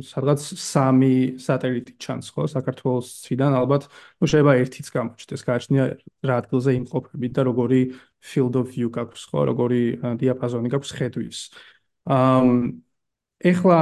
სადღაც 0.09 0.41
3 0.57 1.37
სატელიტი 1.43 1.93
ჩანს 2.01 2.31
ხო 2.33 2.47
საქართველოსიდან 2.55 3.53
ალბათ 3.61 3.89
ну 3.93 4.25
შეიძლება 4.25 4.55
ერთიც 4.63 4.87
გამოჩნდეს 4.97 5.43
გააჩნია 5.49 5.85
რა 6.29 6.35
ადგილზე 6.41 6.71
იმყოფებით 6.81 7.33
და 7.37 7.43
როგორი 7.51 7.81
field 8.25 8.55
of 8.61 8.73
view 8.73 8.89
გაქვს 8.95 9.23
ხო 9.29 9.41
როგორი 9.53 9.83
დიაპაზონი 10.23 10.69
გაქვს 10.73 10.93
ხედვის. 10.97 11.39
აა 12.09 12.43
ეხლა 13.39 13.79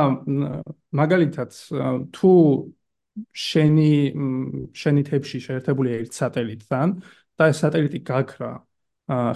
მაგალითად 0.92 1.50
თუ 2.12 2.32
შენი 3.32 3.92
შენი 4.76 5.02
თებში 5.08 5.38
შეერთებული 5.46 5.90
ერთ 6.00 6.12
სატელიტთან 6.12 6.88
და 7.40 7.44
ეს 7.52 7.58
სატელიტი 7.64 8.00
გაქრა 8.10 8.52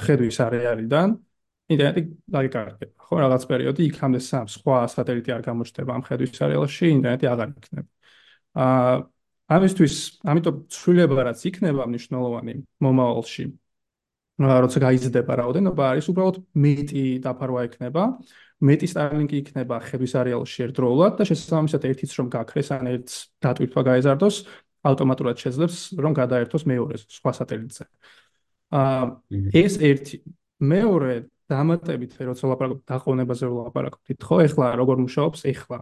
ხედვის 0.04 0.36
არეალიდან 0.44 1.08
ინტერნეტი 1.70 2.02
გაიგარდება. 2.34 2.92
ხო, 3.04 3.14
რაღაც 3.24 3.42
პერიოდი 3.50 3.82
იქამდე 3.90 4.20
სამ 4.26 4.46
სხვა 4.50 4.76
სატელიტი 4.94 5.30
არ 5.36 5.42
გამოჩნდება 5.46 5.90
ამ 5.94 6.02
ხედვის 6.08 6.42
არეალში, 6.46 6.84
ინტერნეტი 6.96 7.26
აღარ 7.30 7.48
იქნება. 7.54 7.88
აა 8.60 8.94
ამისთვის, 9.50 9.94
ამიტომ 10.30 10.56
ცვლილება 10.70 11.22
რაც 11.26 11.40
იქნება 11.50 11.82
მნიშვნელოვანი 11.90 12.54
მომავალში, 12.84 13.44
როცა 14.40 14.78
გაიზრდება 14.86 15.32
რაოდენობა, 15.40 15.84
არის 15.92 16.06
უბრალოდ 16.10 16.36
მეტი 16.64 17.04
დაფარვა 17.24 17.60
იქნება, 17.68 18.02
მეტი 18.60 18.86
Starlink-ი 18.92 19.36
იქნება 19.42 19.76
ხედვის 19.84 20.14
არეალში 20.20 20.64
ერთდროულად 20.66 21.12
და 21.18 21.24
შესაბამისად 21.28 21.82
ერთიც 21.90 22.10
რომ 22.20 22.26
გაქრეს 22.34 22.68
ან 22.76 22.84
ერთს 22.94 23.14
დატვირთვა 23.42 23.82
გაეზარდოს, 23.90 24.36
ავტომატურად 24.90 25.36
შეძლებს 25.44 25.76
რომ 26.00 26.12
გადაერთოს 26.16 26.64
მეორეს 26.70 27.04
სხვა 27.10 27.32
სატელიტზე. 27.40 27.84
აა 28.70 29.04
ეს 29.60 29.74
ერთი 29.80 30.16
მეორე 30.60 31.14
დამატებით 31.50 32.12
როცა 32.22 32.44
ლაპარაკობთ 32.50 32.84
დაყოვნებაზე 32.90 33.46
ლაპარაკობთ 33.50 34.22
ხო? 34.24 34.36
ეხლა 34.46 34.66
როგორ 34.80 34.96
მუშაობს? 35.04 35.40
ეხლა 35.50 35.78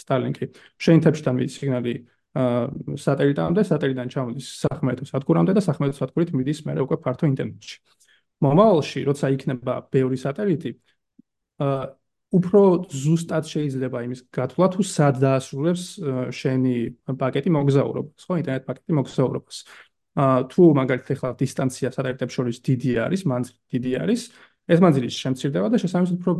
Starlink-ი 0.00 0.46
შენ 0.80 0.98
თებშთან 1.04 1.34
მიდის 1.38 1.56
სიგნალი 1.60 1.94
სატელიტამდე 2.34 3.62
სატელიტიდან 3.62 4.08
ჩამოდის 4.10 4.46
სახმელეთო 4.64 5.04
სადგურამდე 5.06 5.52
და 5.54 5.62
სახმელეთო 5.62 5.98
სადგურით 6.02 6.30
მიდის 6.34 6.64
მე 6.66 6.72
უკვე 6.82 6.96
ფართო 7.04 7.30
ინტერნეტში. 7.30 7.76
მომავალში 8.42 9.00
როცა 9.06 9.26
იქნება 9.36 9.74
ბევრი 9.94 10.18
სატელიტი 10.18 10.70
უფრო 12.34 12.60
ზუსტად 12.90 13.44
შეიძლება 13.46 13.98
იმის 14.10 14.20
გათვლა 14.34 14.66
თუ 14.74 14.82
სად 14.82 15.20
დაასრულებს 15.22 15.84
შენი 16.34 16.74
პაკეტი 17.14 17.50
მოგზაურობას 17.54 18.26
ხო? 18.26 18.34
ინტერნეტ 18.42 18.64
პაკეტი 18.66 18.92
მოგზაურობას. 18.98 19.56
თუ 20.50 20.62
მაგალითად 20.78 21.10
ეხლა 21.14 21.30
დისტანცია 21.38 21.88
სატელიტებს 21.94 22.34
შორის 22.34 22.56
დიდი 22.66 22.90
არის 23.06 23.22
მანძილი 23.30 23.58
დიდი 23.74 23.92
არის 24.02 24.20
ეს 24.70 24.80
მანძილი 24.84 25.08
შემცირდება 25.12 25.70
და 25.72 25.80
შესაბამისად 25.82 26.18
უფრო 26.20 26.32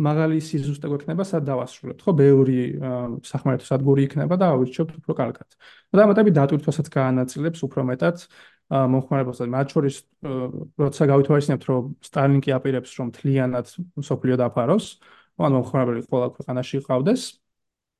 მაღალი 0.00 0.38
სიზუსტე 0.40 0.88
გვექნება 0.88 1.24
სად 1.28 1.44
დავასრულებთ 1.48 2.00
ხო? 2.04 2.12
ბევრი 2.16 2.60
სახმარეთო 3.30 3.66
სადგური 3.68 4.06
იქნება 4.08 4.36
და 4.40 4.48
ავირჩიოთ 4.56 4.90
უფრო 5.00 5.12
კარგად. 5.20 5.48
და 5.92 6.00
ამათები 6.06 6.30
დატვირთვასაც 6.40 6.88
გაანაწილებს 6.88 7.60
უფრო 7.68 7.84
მეტად 7.90 8.16
მომხმარებელს 8.70 9.40
მათ 9.50 9.66
შორის 9.74 9.96
როცა 10.80 11.02
გავითვალისწინებთ 11.12 11.64
რომ 11.68 11.84
Starlink-ი 12.06 12.50
აპირებს 12.56 12.90
რომ 13.00 13.08
თლიანად 13.16 13.66
სოფლიო 14.08 14.36
დაფაროს 14.40 14.86
ანუ 15.40 15.54
მომხმარებელი 15.58 16.02
ყველა 16.06 16.28
ქვეყანაში 16.36 16.76
ყავდეს 16.86 17.22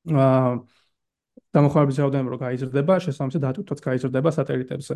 აა 0.09 0.53
დამოხმარების 1.51 1.97
რაოდენობა 2.01 2.31
რო 2.31 2.37
გაიზრდება, 2.41 2.93
შესაბამისად 3.03 3.41
დატვირთვაც 3.43 3.79
გაიზრდება 3.83 4.29
სატელიტებზე. 4.31 4.95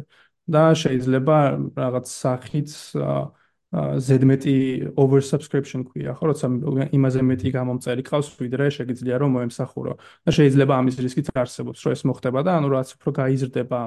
და 0.56 0.64
შეიძლება 0.82 1.38
რაღაც 1.76 2.06
სახით 2.12 2.70
აა 2.96 3.20
ზედმეტი 3.76 4.56
oversubscription 4.96 5.84
ქვია, 5.90 6.14
ხო, 6.16 6.32
როცა 6.32 6.48
იმაზე 6.96 7.22
მეტი 7.30 7.50
გამომწერი 7.56 8.04
ყავს, 8.08 8.28
ვიდრე 8.40 8.70
შეიძლება 8.72 9.18
რომ 9.20 9.32
მოემსახურო. 9.36 9.94
და 10.26 10.32
შეიძლება 10.38 10.74
ამის 10.80 10.96
რისკიც 11.06 11.28
არსებობს, 11.36 11.80
რომ 11.84 11.92
ეს 11.96 12.02
მოხდება 12.08 12.40
და 12.46 12.52
ანუ 12.60 12.68
რაც 12.72 12.90
უფრო 12.96 13.10
გაიზრდება 13.20 13.80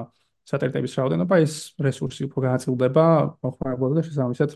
სატელიტების 0.49 0.93
რაოდენობა, 0.99 1.35
ეს 1.45 1.53
რესურსი 1.85 2.21
უფრო 2.29 2.39
განაწილდება 2.45 3.05
მოხმარებელზე 3.45 3.95
და 3.97 4.03
შესაბამისად 4.09 4.51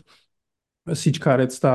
სიჩქარეც 1.02 1.52
და 1.64 1.74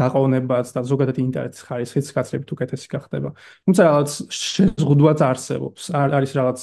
დაყოვნებაც 0.00 0.66
და 0.74 0.80
ზოგადად 0.90 1.16
ინტერნეტის 1.20 1.62
ხარისხიც 1.68 2.06
კაცრებით 2.16 2.48
უკეთესი 2.56 2.88
გახდება. 2.94 3.30
თუმცა 3.68 3.82
რაღაც 3.88 4.10
შეზღუდვაც 4.32 5.18
არსებობს. 5.30 5.82
არის 5.92 6.32
რაღაც 6.40 6.60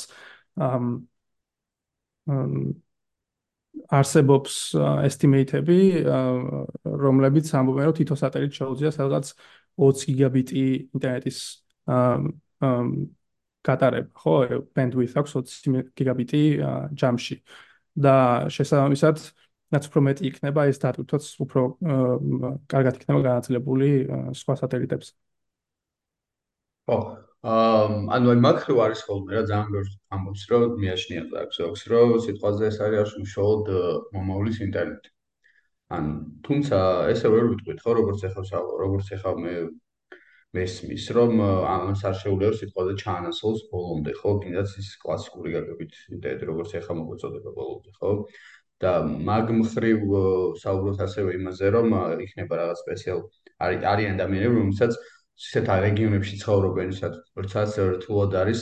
არსებობს 3.97 4.53
estimate-ები, 5.07 5.79
რომლებიც 7.03 7.51
ამბობენ, 7.59 7.85
რომ 7.89 7.95
თითო 7.97 8.15
სატელიტ 8.19 8.51
შეუძლია 8.59 8.91
სადღაც 8.95 9.31
20 9.77 10.05
გიგაბიტი 10.09 10.65
ინტერნეტის 10.97 11.39
გატარება, 13.67 14.11
ხო, 14.21 14.35
bandwidth 14.75 15.15
აქვს 15.19 15.31
20 15.39 15.91
გიგაბიტი 15.97 16.43
ჯამში. 16.97 17.41
და 17.97 18.45
შესაბამისად, 18.53 19.17
რაც 19.73 19.87
უფრო 19.89 20.01
მეტი 20.05 20.23
იქნება, 20.29 20.67
ეს 20.69 20.77
დატვირთვაც 20.83 21.23
უფრო 21.41 21.61
კარგად 22.69 22.99
იქნება 23.01 23.21
განაწილებული 23.25 23.89
სხვა 24.37 24.53
სატელიტებზე. 24.61 25.11
ხო, 26.85 26.99
ანუ 27.47 28.31
აი 28.33 28.39
მაქრო 28.43 28.75
არის 28.83 29.01
ხოლმე 29.07 29.31
რა 29.37 29.41
ძალიან 29.49 29.69
ბევრს 29.73 29.91
ამბობს 30.15 30.41
რომ 30.51 30.63
მიაშნია 30.83 31.21
აქვს 31.41 31.57
აქვს 31.67 31.83
რომ 31.91 32.09
სიტყვაზე 32.25 32.63
ეს 32.69 32.77
არის 32.85 33.13
უშუალოდ 33.23 33.67
მომავლის 34.15 34.57
ინტერნეტი. 34.67 35.09
ან 35.97 36.05
თუმცა 36.43 36.77
ესე 37.13 37.27
ვერ 37.31 37.45
ვიტყვით 37.51 37.79
ხო 37.83 37.91
როგორც 37.99 38.25
ახლა 38.27 38.59
როგორც 38.83 39.07
ახლა 39.15 39.33
მე 39.43 39.53
მესმის 40.57 41.05
რომ 41.15 41.33
ამას 41.75 42.01
არ 42.09 42.15
შეუძლია 42.23 42.51
სიტყვაზე 42.59 42.93
ჩაანაცვლოს 43.03 43.59
ბოლომდე 43.71 44.11
ხო? 44.19 44.31
კიდაც 44.43 44.69
ის 44.83 44.89
კლასიკური 45.03 45.49
გაგებით 45.55 45.93
ინტერნეტი 46.15 46.45
როგორც 46.51 46.69
ახლა 46.81 46.93
მოგვეწოდება 46.99 47.51
ბოლომდე 47.59 47.91
ხო? 47.99 48.11
და 48.83 48.91
მაგ 49.29 49.45
მხრივ 49.61 50.01
საუბრობთ 50.63 50.99
ასევე 51.07 51.29
იმაზე 51.39 51.67
რომ 51.75 51.87
იქნება 52.27 52.53
რაღაც 52.61 52.81
სპეციალ 52.83 53.19
არის 53.65 53.87
არიან 53.91 54.19
ადამიანები 54.19 54.55
რომელსაც 54.61 54.99
ისეთ 55.37 55.67
რეგიონებში 55.85 56.39
ცხოვრობენ, 56.41 56.93
სადაც 56.97 57.75
რთულად 57.97 58.37
არის 58.41 58.61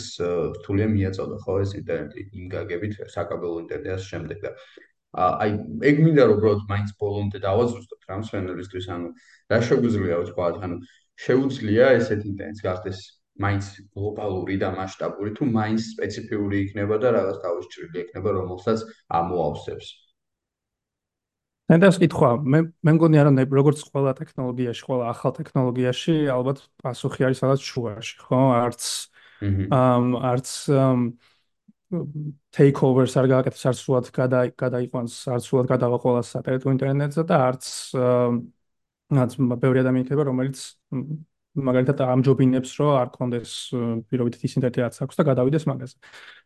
რთულია 0.59 0.87
მიაწოდო 0.95 1.37
ხო 1.45 1.55
ეს 1.63 1.71
ინტერნეტი 1.79 2.25
იმ 2.39 2.49
გაგებით, 2.55 2.97
საკაბელო 3.15 3.61
ინტერნეტი 3.63 3.93
ასე 3.95 4.07
შემდეგ 4.11 4.43
და 4.45 4.51
აი 5.15 5.51
ეგ 5.89 5.99
მინდა 6.05 6.23
რომ 6.27 6.37
უბრალოდ 6.39 6.63
მაინც 6.71 6.89
ბოლომდე 6.99 7.39
დავაზუსტოთ 7.47 8.01
რამ 8.11 8.23
სვენელისთვის 8.29 8.87
ანუ 8.95 9.11
რა 9.53 9.59
შეგვიძლია 9.67 10.17
ვთქვა 10.21 10.47
ანუ 10.67 10.79
შეუძლია 11.25 11.85
ესეთ 11.99 12.25
ინტერნეტს 12.31 12.65
გახდეს 12.65 12.99
მაინც 13.45 13.69
გლობალური 13.95 14.57
და 14.59 14.71
მასშტაბური 14.75 15.31
თუ 15.39 15.47
მაინც 15.55 15.87
სპეციფიური 15.95 16.59
იქნება 16.65 16.99
და 17.03 17.15
რაღაც 17.15 17.39
თავის 17.45 17.71
ჭრილი 17.75 18.01
იქნება 18.03 18.35
რომელსაც 18.39 18.83
ამოავსებს 19.19 19.87
ენდას 21.73 21.97
კითხვა 22.01 22.29
მე 22.45 22.59
მე 22.85 22.91
მგონი 22.95 23.19
არა 23.21 23.45
როგორც 23.49 23.81
ყველა 23.89 24.11
ტექნოლოგიაში 24.21 24.83
ყველა 24.85 25.05
ახალ 25.09 25.31
ტექნოლოგიაში 25.39 26.15
ალბათ 26.29 26.59
პასუხი 26.83 27.25
არის 27.25 27.41
სადაც 27.41 27.61
შუაში 27.65 28.13
ხო 28.21 28.41
არც 28.61 28.83
ამ 29.73 30.05
არც 30.31 30.47
take 32.53 32.81
overs 32.85 33.17
არ 33.17 33.27
გააკეთებს 33.33 33.65
არც 33.71 33.79
სულად 33.81 34.09
გადაიყვანს 34.61 35.15
არც 35.33 35.43
სულად 35.49 35.69
გადავაყოლას 35.73 36.33
სატელეფონო 36.35 36.75
ინტერნეტზე 36.77 37.23
და 37.29 37.35
არც 37.49 37.63
რაც 39.17 39.31
ბევრი 39.41 39.79
ადამიანი 39.81 40.05
იქნება 40.05 40.23
რომელიც 40.29 40.59
მაგალითად 41.55 42.01
ამჯობინებს 42.03 42.71
რომ 42.81 42.91
არ 42.99 43.09
კონდეს 43.15 43.51
პირობით 44.09 44.37
ის 44.43 44.53
ინტერნეტი 44.59 44.81
რაც 44.85 44.95
აქვს 45.05 45.15
და 45.19 45.23
გადავიდეს 45.29 45.65
მაგაზე. 45.69 45.95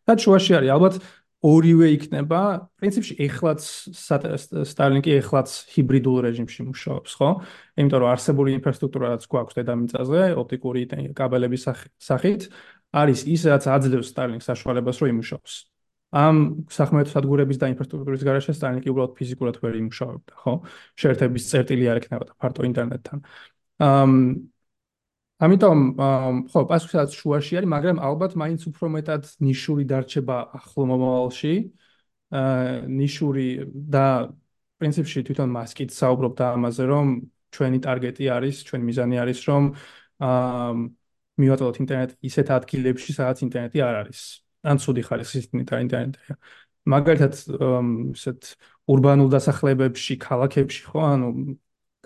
და 0.05 0.13
შუაში 0.23 0.51
არის 0.59 0.69
ალბათ 0.75 0.95
ორივე 1.39 1.87
იქნება, 1.95 2.67
პრინციპში 2.79 3.15
ეხლაც 3.23 3.63
Starlink-ი 3.95 5.13
ეხლაც 5.21 5.49
ჰიბრიდულ 5.71 6.17
რეჟიმში 6.27 6.65
მუშაობს, 6.67 7.11
ხო? 7.15 7.29
იმიტომ 7.79 7.99
რომ 8.03 8.11
არსებული 8.11 8.55
ინფრასტრუქტურა 8.59 9.11
რაც 9.15 9.23
გვაქვს 9.31 9.55
დედამიწაზე, 9.59 10.21
ოპტიკური 10.35 10.81
კაბელების 11.15 11.63
სახით, 11.95 12.41
არის 12.91 13.19
ის 13.23 13.41
რაც 13.47 13.63
აძლევს 13.71 14.11
Starlink 14.11 14.43
საშუალებას 14.43 14.99
რომ 14.99 15.07
იმუშაოს. 15.15 15.53
ამ 16.09 16.35
სახმელეთო 16.67 17.11
სადგურების 17.15 17.57
და 17.61 17.65
ინფრასტრუქტურის 17.71 18.23
გარშე 18.27 18.51
Starlink-ი 18.59 18.91
უბრალოდ 18.91 19.13
ფიზიკურად 19.15 19.55
ვერ 19.63 19.73
იმუშავებდა, 19.79 20.33
ხო? 20.43 20.53
შეერთების 20.99 21.43
წერტილი 21.53 21.85
არ 21.87 21.97
ექნებოდა 22.03 22.33
ფართო 22.35 22.61
ინტერნეტთან. 22.67 23.17
ამ 23.79 24.11
ამიტომ 25.39 25.79
ხო, 26.51 26.61
პასუხისაც 26.67 27.15
შუაში 27.15 27.53
არის, 27.59 27.69
მაგრამ 27.73 27.97
ალბათ 28.03 28.35
მაინც 28.41 28.61
უფრო 28.69 28.85
მეტად 28.95 29.23
ნიშური 29.39 29.83
დარჩება 29.87 30.37
ახლო 30.59 30.83
მომავალში. 30.91 31.53
აა 32.29 32.85
ნიშური 32.99 33.47
და 33.95 34.05
პრინციპში 34.79 35.19
თვითონ 35.27 35.49
მასკით 35.55 35.89
საუბრობდა 35.95 36.45
ამაზე, 36.55 36.83
რომ 36.91 37.07
ჩვენი 37.55 37.79
ტარგეტი 37.85 38.25
არის, 38.35 38.55
ჩვენი 38.67 38.83
მიზანი 38.89 39.15
არის, 39.23 39.39
რომ 39.49 39.63
აა 40.27 40.71
მივაწოდოთ 41.39 41.75
ინტერნეტი 41.83 42.15
ისეთ 42.29 42.47
ადგილებში, 42.59 43.11
სადაც 43.15 43.37
ინტერნეტი 43.47 43.79
არ 43.87 43.95
არის. 44.03 44.21
ან 44.69 44.75
ცუდი 44.83 45.01
ხარისხის 45.07 45.45
ინტერნეტია. 45.55 46.35
მაგალითად, 46.93 47.33
ესეთ 48.15 48.41
урბანულ 48.91 49.29
დასახლებებში, 49.35 50.13
ქალაქებში 50.19 50.81
ხო, 50.89 50.99
ანუ 51.13 51.27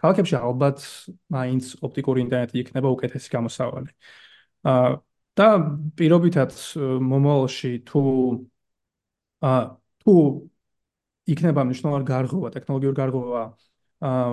ქალაქებში 0.03 0.35
ალბათ 0.37 0.83
მაინც 1.31 1.69
ოპტიკური 1.87 2.23
ინტერნეტი 2.27 2.59
იქნება 2.63 2.91
უკეთესი 2.91 3.29
გამოსავალი. 3.33 3.91
აა 4.67 4.89
და 5.33 5.47
პირობითად 5.97 6.51
მომავალში 7.11 7.71
თუ 7.89 8.01
აა 9.47 9.61
თუ 10.03 10.13
იქნება 11.33 11.61
მნიშვნელოვანი 11.63 12.05
გარღვევა, 12.11 12.49
ტექნოლოგიური 12.53 12.97
გარღვევა 12.99 13.43
აა 14.03 14.27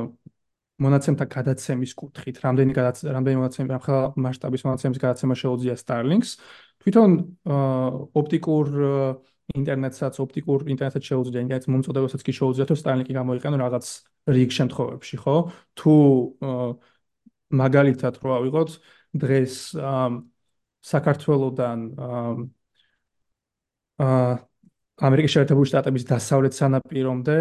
მონაცემთა 0.81 1.27
გადაცემის 1.31 1.93
კუთხით, 1.95 2.41
რამდენი 2.41 2.73
გადაცემა, 2.73 3.13
რამდენი 3.17 3.37
მონაცემი, 3.41 3.73
ახლა 3.77 3.99
მასშტაბის 4.17 4.63
მონაცემის 4.65 5.01
გადაცემა 5.05 5.35
შეუძლია 5.37 5.77
Starlink-ს, 5.77 6.31
თვითონ 6.81 7.11
ოპტიკურ 8.17 8.67
ინტერნეტსაც, 9.57 10.15
ოპტიკურ 10.23 10.67
ინტერნეტსაც 10.71 11.05
შეუძლია, 11.11 11.43
ინტერნეტის 11.45 11.71
მომწოდებასაც 11.73 12.23
კი 12.27 12.33
შეუძლია, 12.37 12.67
თუ 12.71 12.77
Starlink-ი 12.81 13.15
გამოიყენო 13.17 13.57
რაღაც 13.61 13.87
რიგ 14.37 14.51
შემთხვევებში, 14.59 15.17
ხო? 15.23 15.37
თუ 15.79 15.95
მაგალითად 17.51 18.15
რო 18.23 18.31
ავიღოთ 18.39 18.71
დღეს 19.21 19.55
საქართველოსდან 20.91 21.79
აა 24.01 24.31
ამერიკის 25.01 25.33
შეერთებული 25.35 25.69
შტატების 25.71 26.05
დასავლეთ 26.09 26.57
სანაპირომდე 26.57 27.39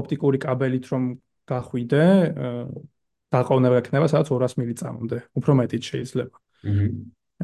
ოპტიკური 0.00 0.38
კაბელით 0.40 0.84
რომ 0.90 1.04
გახვიდე, 1.50 2.04
დაყოვნება 3.34 3.76
ექნება 3.82 4.06
სადაც 4.10 4.28
200 4.32 4.56
მილიწამამდე, 4.60 5.16
უფრო 5.38 5.52
მეტიც 5.60 5.82
შეიძლება. 5.90 6.36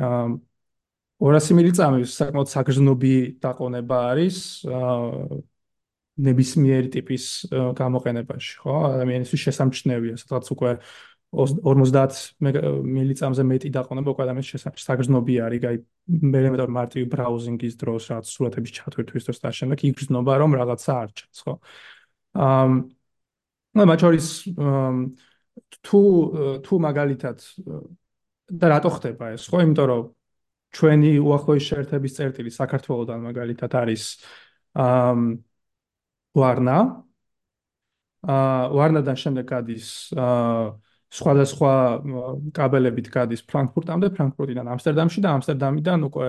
აა 0.06 0.26
200 1.22 1.56
მილიწამის 1.56 2.14
საკმაოდ 2.20 2.48
საგრძნობი 2.52 3.14
დაყოვნება 3.40 4.00
არის 4.12 4.38
აა 4.68 5.38
ნებისმიერი 6.16 6.88
ტიპის 6.92 7.24
გამოყენებაში, 7.76 8.52
ხო? 8.62 8.74
ადამიანისთვის 8.96 9.42
შესამჩნევია, 9.46 10.16
სადღაც 10.20 10.48
უკვე 10.54 10.70
50 11.36 12.20
მილიწამზე 12.40 13.42
მეტი 13.44 13.68
დაყონება 13.76 14.12
უკვე 14.14 14.24
ადამიანის 14.24 14.64
საგრძნობი 14.80 15.34
არის, 15.44 15.66
აი 15.68 15.76
მე 16.32 16.40
მე 16.40 16.50
მეტად 16.54 16.70
მარტივი 16.72 17.06
ბრაუზინგის 17.12 17.74
დროს, 17.76 18.08
რაც 18.12 18.24
სურათების 18.32 18.72
ჩათვირთვის 18.80 19.28
დროს 19.28 19.38
და 19.44 19.50
შემდეგ 19.60 19.78
იგრძნობა 19.90 20.32
რომ 20.40 20.56
რაღაცა 20.56 20.92
არჩევს, 21.04 21.38
ხო? 21.44 21.54
აა 22.32 22.66
ну, 23.76 23.82
მაჩორის 23.92 24.28
თუ 25.84 26.00
თუ 26.64 26.74
მაგალითად 26.80 27.38
და 28.56 28.66
რატო 28.72 28.90
ხდება 28.96 29.36
ეს, 29.36 29.44
ხო? 29.52 29.60
იმიტომ 29.66 29.86
რომ 29.92 30.02
ჩვენი 30.74 31.12
უახლოესი 31.22 31.66
შეერთების 31.70 32.12
წერტილი 32.16 32.50
საქართველოსთან 32.50 33.20
მაგალითად 33.28 33.72
არის 33.82 34.02
აა 34.76 35.14
ვარნა. 36.36 36.78
აა 38.26 38.68
ვარნადან 38.76 39.16
შემდეგ 39.22 39.46
გადის 39.46 39.86
აა 40.16 40.74
სხვადასხვა 41.16 41.72
კაბელებით 42.56 43.08
გადის 43.14 43.42
ფრანკფურტამდე, 43.46 44.10
ფრანკფურტიდან 44.16 44.66
ამსტერდამში 44.74 45.20
და 45.22 45.28
ამსტერდამიდან 45.38 46.00
უკვე 46.10 46.28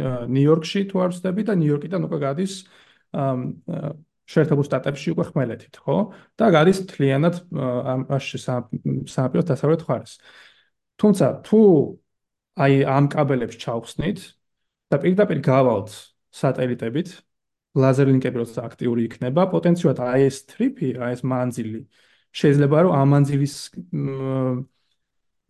ნიუ-იორკში 0.00 0.80
თუ 0.90 1.04
არ 1.04 1.10
ვცდები 1.14 1.42
და 1.44 1.54
ნიუ-იორკიდან 1.60 2.06
უკვე 2.08 2.18
გადის 2.24 2.54
შეერთებულ 4.24 4.64
შტატებში 4.66 5.12
უკვე 5.14 5.24
ხმელეთით, 5.30 5.74
ხო? 5.84 5.96
და 6.40 6.46
გადის 6.50 6.78
თლიანად 6.88 7.34
ამ 7.54 8.00
სანაპიროს 8.10 9.48
დასავლეთ 9.52 9.84
მხარეს. 9.84 10.12
თუმცა 10.98 11.26
თუ 11.44 11.60
აი 12.54 12.84
ამ 12.86 13.08
კაბელებს 13.10 13.58
ჩავხსნით 13.58 14.20
და 14.92 14.96
პირდაპირ 15.02 15.40
გავალთ 15.42 15.90
სატელიტებით, 16.34 17.08
ლაზერ 17.74 18.10
ლინკები 18.12 18.38
როცა 18.42 18.66
აქტიური 18.70 19.06
იქნება, 19.08 19.46
პოტენციურად 19.50 19.98
აი 20.06 20.26
ეს 20.30 20.38
ტრიპი, 20.50 20.88
აი 21.02 21.16
ეს 21.16 21.22
მანძილი 21.26 21.80
შეიძლება 22.34 22.76
რომ 22.86 22.92
ამ 22.94 23.08
მანძილის 23.14 23.54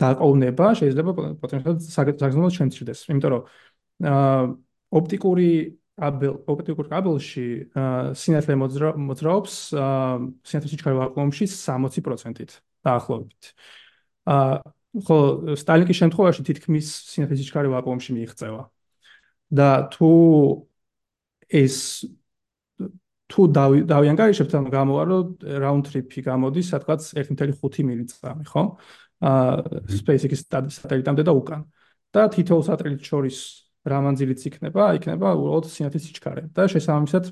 დაყოვნება 0.00 0.66
შეიძლება 0.80 1.10
პოტენციურად 1.44 1.84
საგრძნობლად 1.84 2.56
შემცირდეს, 2.58 3.00
იმიტომ 3.12 3.30
რომ 3.34 3.42
ოპტიკური 5.00 5.50
კაბელ 5.94 6.34
ოპტიკურ 6.50 6.88
კაბელში 6.90 7.46
სინათლე 8.18 8.54
მოძრაობს 8.58 9.58
სინათლის 9.74 10.72
სიჩქარე 10.72 10.96
ვაკუუმში 10.98 11.46
60%-ით 11.52 12.56
დაახლოებით. 12.88 13.52
აა 14.34 14.74
ხო 14.94 15.18
სტალინკის 15.58 15.98
შემთხვევაში 15.98 16.42
თითქმის 16.46 16.86
სინათლის 17.10 17.40
სიჩქარე 17.42 17.68
ვაკუუმში 17.74 18.10
მიიღწევა. 18.14 18.62
და 19.54 19.70
თუ 19.90 20.10
ეს 21.50 22.06
თუ 23.28 23.40
დავიანგარიშებთ 23.54 24.52
ანუ 24.54 24.70
გამოვა 24.70 25.02
რომ 25.10 25.24
round 25.62 25.84
trip-ი 25.90 26.20
გამოდის 26.22 26.66
სადღაც 26.70 27.02
1.5 27.18 27.82
მილიწამი, 27.88 28.44
ხო? 28.46 28.62
აა 29.24 29.90
SpaceX-ის 29.90 30.42
სატელიტამდე 30.50 31.22
და 31.24 31.32
უკან. 31.32 31.62
და 32.14 32.30
თითოეულ 32.30 32.62
სატელიტ 32.62 33.02
შორის 33.02 33.36
რა 33.90 33.98
მანძილიც 34.06 34.40
იქნება, 34.48 34.94
იქნება 34.98 35.34
უბრალოდ 35.34 35.66
სინათლის 35.66 36.04
სიჩქარე 36.06 36.42
და 36.54 36.62
შესაბამისად 36.70 37.24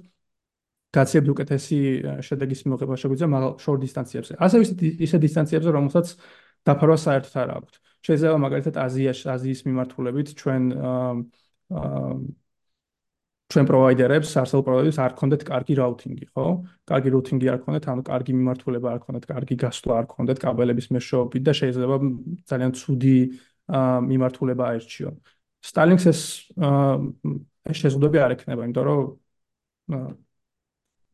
გაციებდი 0.92 1.30
უკეთესი 1.32 1.78
შედეგის 2.26 2.60
მიღება 2.68 2.94
შეგვიძლია 3.00 3.28
მაგალ 3.32 3.52
შორ 3.62 3.76
დისტანციებზე. 3.84 4.32
ასე 4.42 4.56
ისე 5.06 5.16
დისტანციებზე, 5.22 5.70
რომელსაც 5.72 6.06
დაფარვა 6.68 6.96
საერთოდ 7.06 7.34
არ 7.42 7.50
აქვს. 7.56 7.74
შეიძლება 8.02 8.38
მაგალითად 8.44 8.76
აზიაში, 8.82 9.24
აზიის 9.34 9.60
მიმართულებით 9.68 10.28
ჩვენ 10.40 10.62
აა 10.82 11.10
ჩვენ 13.52 13.66
პროვაიდერებს, 13.68 14.30
არსებულ 14.40 14.64
პროვაიდერებს 14.64 14.98
არ 15.04 15.14
ქონდეთ 15.20 15.42
კარგი 15.44 15.74
რაუთინგი, 15.76 16.26
ხო? 16.32 16.44
კარგი 16.88 17.08
რაუთინგი 17.12 17.46
არ 17.52 17.58
ქონდეთ, 17.64 17.84
ანუ 17.92 18.02
კარგი 18.08 18.32
მიმართულება 18.38 18.88
არ 18.92 19.00
ქონდეთ, 19.04 19.24
კარგი 19.28 19.56
გასვლა 19.60 19.92
არ 20.00 20.06
ქონდეთ 20.12 20.38
კაბელების 20.44 20.86
მეშვეობით 20.96 21.42
და 21.48 21.52
შეიძლება 21.60 21.96
ძალიან 22.48 22.72
ცუდი 22.80 23.18
მიმართულება 24.08 24.62
აერჩიონ. 24.72 25.14
Starlink-ს 25.62 26.06
ეს 26.12 26.20
ეს 27.70 27.76
შეზღუდვები 27.82 28.18
არ 28.24 28.30
ექნება, 28.36 28.66
იმიტომ 28.66 28.84
რომ 28.88 29.00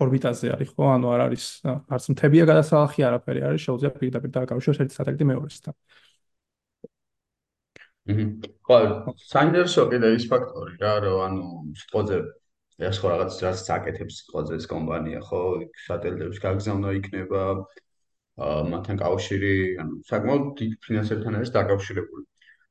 ორბიტაზე 0.04 0.50
არის, 0.54 0.70
ხო? 0.76 0.84
ანუ 0.94 1.06
არ 1.14 1.20
არის 1.26 1.44
არც 1.66 2.04
მთებია 2.12 2.44
გადასალახი, 2.50 3.04
არაფერი 3.08 3.40
არის, 3.48 3.64
შეუძლია 3.66 3.90
პირდაპირ 3.98 4.30
დააკავშიროს 4.36 4.80
ერთი 4.84 4.94
სატელიტი 4.98 5.24
მეორესთან. 5.30 5.74
ხო, 8.68 8.78
საინტერესო 9.32 9.82
კიდე 9.92 10.12
ის 10.16 10.24
ფაქტორი 10.32 10.74
რა, 10.82 10.92
რომ 11.04 11.18
ანუ 11.26 11.44
სიტყვაზე 11.82 12.18
ეს 12.88 12.96
ხო 13.02 13.06
რაღაც 13.12 13.32
რაც 13.44 13.58
საკეთებს 13.68 14.14
სიტყვაზე 14.22 14.52
ეს 14.60 14.66
კომპანია, 14.72 15.20
ხო? 15.28 15.42
სატელიტების 15.88 16.38
გაგზავნა 16.46 16.94
იქნება 17.00 17.42
მათთან 18.72 18.96
კავშირი, 19.02 19.54
ანუ 19.82 19.94
საკმაოდ 20.08 20.44
დიდ 20.62 20.72
ფინანსებთან 20.86 21.38
არის 21.42 21.50
დაკავშირებული. 21.58 22.24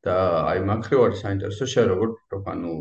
და 0.08 0.16
აი 0.52 0.60
მაგხრივ 0.70 1.04
არის 1.06 1.22
საინტერესო 1.26 1.66
შენ 1.74 1.88
როგორ 1.92 2.10
ანუ 2.54 2.74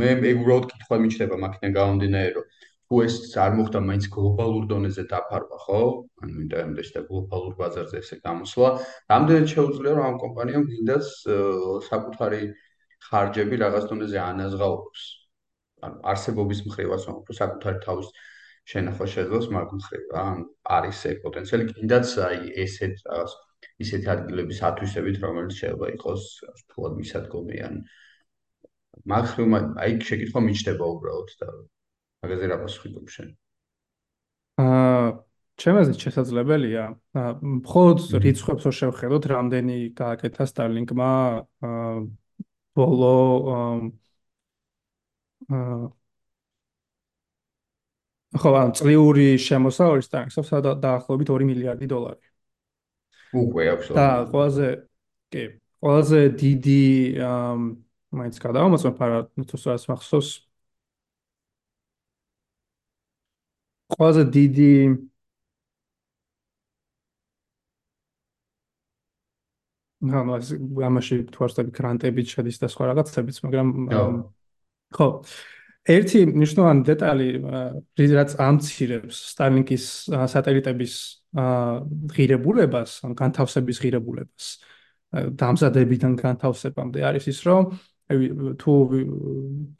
მე 0.00 0.10
მე 0.22 0.30
უბრალოდ 0.40 0.66
კითხვა 0.72 0.98
მიჩნდება 1.04 1.38
მაგიდან 1.44 1.74
გამომდინარე 1.78 2.30
რომ 2.36 2.46
თუ 2.92 2.98
ეს 3.08 3.14
არ 3.40 3.54
მოხდა 3.56 3.80
მაინც 3.88 4.06
გლობალურ 4.12 4.64
დონეზე 4.68 5.02
დაფარვა 5.08 5.58
ხო? 5.64 5.80
ანუ 6.24 6.34
ინტერნეტში 6.44 6.92
და 6.96 7.02
გლობალურ 7.08 7.54
ბაზარზე 7.56 7.96
ესე 8.04 8.16
გამოსვლა. 8.20 8.68
რამდენად 9.12 9.46
შეუძლია 9.52 9.92
რომ 9.96 10.04
ამ 10.08 10.16
კომპანიამ 10.24 10.66
გინდას 10.72 11.08
საკუთარი 11.88 12.42
ხარჯები 13.08 13.60
რაღაც 13.64 13.84
დონეზე 13.92 14.18
ანაზღაუროს 14.28 15.02
ანუ 15.88 15.96
არსებობის 16.12 16.60
მხრივაც 16.68 17.02
რომ 17.08 17.16
საკუთარი 17.40 17.78
თავის 17.88 18.08
შენახვა 18.72 19.06
შეძლოს 19.16 19.46
მაგ 19.56 19.68
მხრივ 19.80 20.02
რა 20.12 20.24
არის 20.76 20.98
ეს 21.08 21.18
პოტენციალი. 21.24 21.64
გინდაც 21.72 22.06
აი 22.28 22.40
ესეთ 22.64 22.96
რაღაც 23.08 23.32
ისეთი 23.82 24.08
ადგილების 24.16 24.58
ათვისებით, 24.68 25.16
რომელიც 25.24 25.54
შეიძლება 25.64 25.86
იყოს 25.96 26.22
თულად 26.68 26.92
მისადგომი 27.00 27.56
ან 27.72 27.74
მაგრამ 29.12 29.50
აი 29.80 29.92
შეკითხვა 30.08 30.40
მიჩნდება 30.44 30.84
უბრალოდ 30.92 31.30
და 31.40 31.48
მაგაზე 32.22 32.44
რა 32.50 32.56
პასუხი 32.62 32.88
შენ? 33.14 33.28
აა 34.62 35.06
ჩემაზე 35.62 35.92
შესაძლებელია 36.02 36.84
მხოლოდ 37.42 37.98
რიცხვებს 38.24 38.62
რო 38.66 38.72
შევხედოთ, 38.78 39.24
რამდენი 39.32 39.78
გააკეთა 39.98 40.44
Starlink-მა 40.46 41.10
აა 41.66 41.94
ბოლო 42.78 43.16
აა 43.52 43.74
ხო, 48.32 48.50
ან 48.62 48.70
წლიური 48.78 49.28
შემოსავალი 49.36 50.02
Starlink-ს 50.06 50.50
დაახლოებით 50.78 51.28
2 51.34 51.50
მილიარდი 51.50 51.86
დოლარი. 51.90 52.22
უკვე 53.32 53.62
აქვს 53.72 53.86
და 53.96 54.06
ყველაზე 54.30 54.68
კი 55.32 55.42
ყველაზე 55.82 56.20
დიდი 56.38 56.82
მაინც 58.12 58.36
გადავამოწმე 58.44 58.92
ფარა 58.98 59.20
თუსაც 59.48 59.82
მახსოვს 59.88 60.28
ყველაზე 63.92 64.22
დიდი 64.36 64.72
ანუ 70.02 70.34
ეს 70.34 70.48
ამაში 70.82 71.16
თუ 71.30 71.46
არსები 71.46 71.70
გრანტებით 71.78 72.26
შედის 72.34 72.58
და 72.58 72.66
სხვა 72.72 72.90
რაღაცებიც 72.90 73.36
მაგრამ 73.46 73.68
ხო. 74.92 75.06
ერთი 75.82 76.20
მნიშვნელოვანი 76.30 76.82
დეტალი 76.86 77.28
რაც 78.18 78.34
ამცირებს 78.38 79.16
Starlink-ის 79.34 79.84
სატელიტების 80.10 80.94
ღირებულებას, 82.12 82.90
ან 83.06 83.14
განთავსების 83.18 83.78
ღირებულებას 83.82 84.44
დამზადებიდან 85.12 86.12
განთავსებამდე 86.18 87.00
არის 87.08 87.24
ის, 87.32 87.40
რომ 87.46 87.72
თუ 88.60 88.72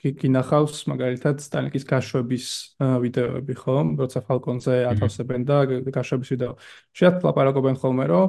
კინახავს 0.00 0.82
მაგალითად 0.90 1.42
Starlink-ის 1.44 1.84
გაშვების 1.88 2.46
ვიდეოები, 2.80 3.54
ხო? 3.58 3.76
როცა 4.00 4.22
Falcon-ზე 4.26 4.76
ათავსებენ 4.92 5.42
და 5.48 5.56
გაშვების 5.92 6.28
ვიდეო. 6.34 6.52
შეიძლება 6.96 7.28
ლაპარაკობენ 7.28 7.76
ხოლმე, 7.82 8.04
რომ 8.12 8.26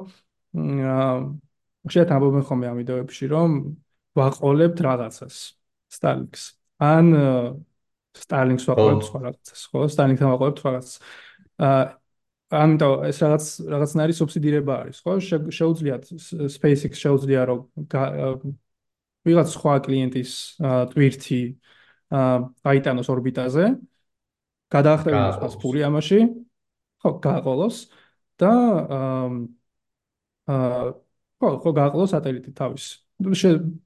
შეიძლება 1.87 2.15
ამბობენ 2.17 2.43
ხოლმე 2.47 2.65
ამ 2.71 2.77
ვიდეოებში, 2.83 3.25
რომ 3.33 3.49
ვაყოლებთ 4.17 4.77
რაღაცას 4.87 5.35
Starlink-ს. 5.93 6.43
ან 6.79 7.05
Starlink-ს 8.13 8.65
ვაყოლებთ 8.69 9.03
სხვა 9.09 9.19
რაღაცას, 9.27 9.61
ხო? 9.71 9.79
Starlink-თან 9.89 10.29
ვაყოლებთ 10.33 10.59
რაღაცას. 10.63 10.95
აა 11.57 11.83
ამიტომ 12.53 12.93
ეს 13.09 13.17
რაღაც 13.23 13.45
რაღაცნაირი 13.73 14.13
სუბსიდირება 14.13 14.73
არის, 14.85 14.97
ხო? 15.01 15.13
შეუძლია 15.49 15.95
SpaceX 16.53 16.93
შეუძლია 17.01 17.41
რომ 17.49 17.59
ვიღაც 19.27 19.47
სხვა 19.55 19.73
კლიენტის 19.85 20.31
ტვირთი 20.93 21.41
აიტანოს 22.13 23.07
ორბიტაზე, 23.09 23.65
გადაახტევინოს 24.73 25.37
მას 25.43 25.55
ფული 25.61 25.81
ამაში, 25.87 26.19
ხო, 27.03 27.09
გააყოლოს 27.23 27.77
და 28.41 28.51
აა 30.47 30.91
ხო, 31.39 31.49
ხო 31.63 31.71
გააყოლოს 31.79 32.11
სატელიტი 32.15 32.51
თავის. 32.57 32.85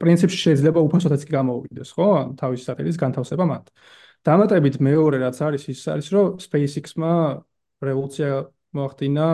პრინციპში 0.01 0.39
შეიძლება 0.39 0.79
უფასოდაც 0.87 1.21
კი 1.27 1.31
გამოვიდეს, 1.35 1.89
ხო? 1.93 2.09
თავის 2.39 2.61
სატელიტის 2.65 2.97
განთავსება 2.97 3.45
მათ. 3.45 3.65
დამატებით 4.25 4.75
მეორე 4.81 5.17
რაც 5.21 5.37
არის 5.45 5.63
ის 5.71 5.81
არის 5.93 6.07
რომ 6.15 6.25
SpaceX-მა 6.41 7.13
რევოლუცია 7.85 8.29
მოახდინა 8.73 9.27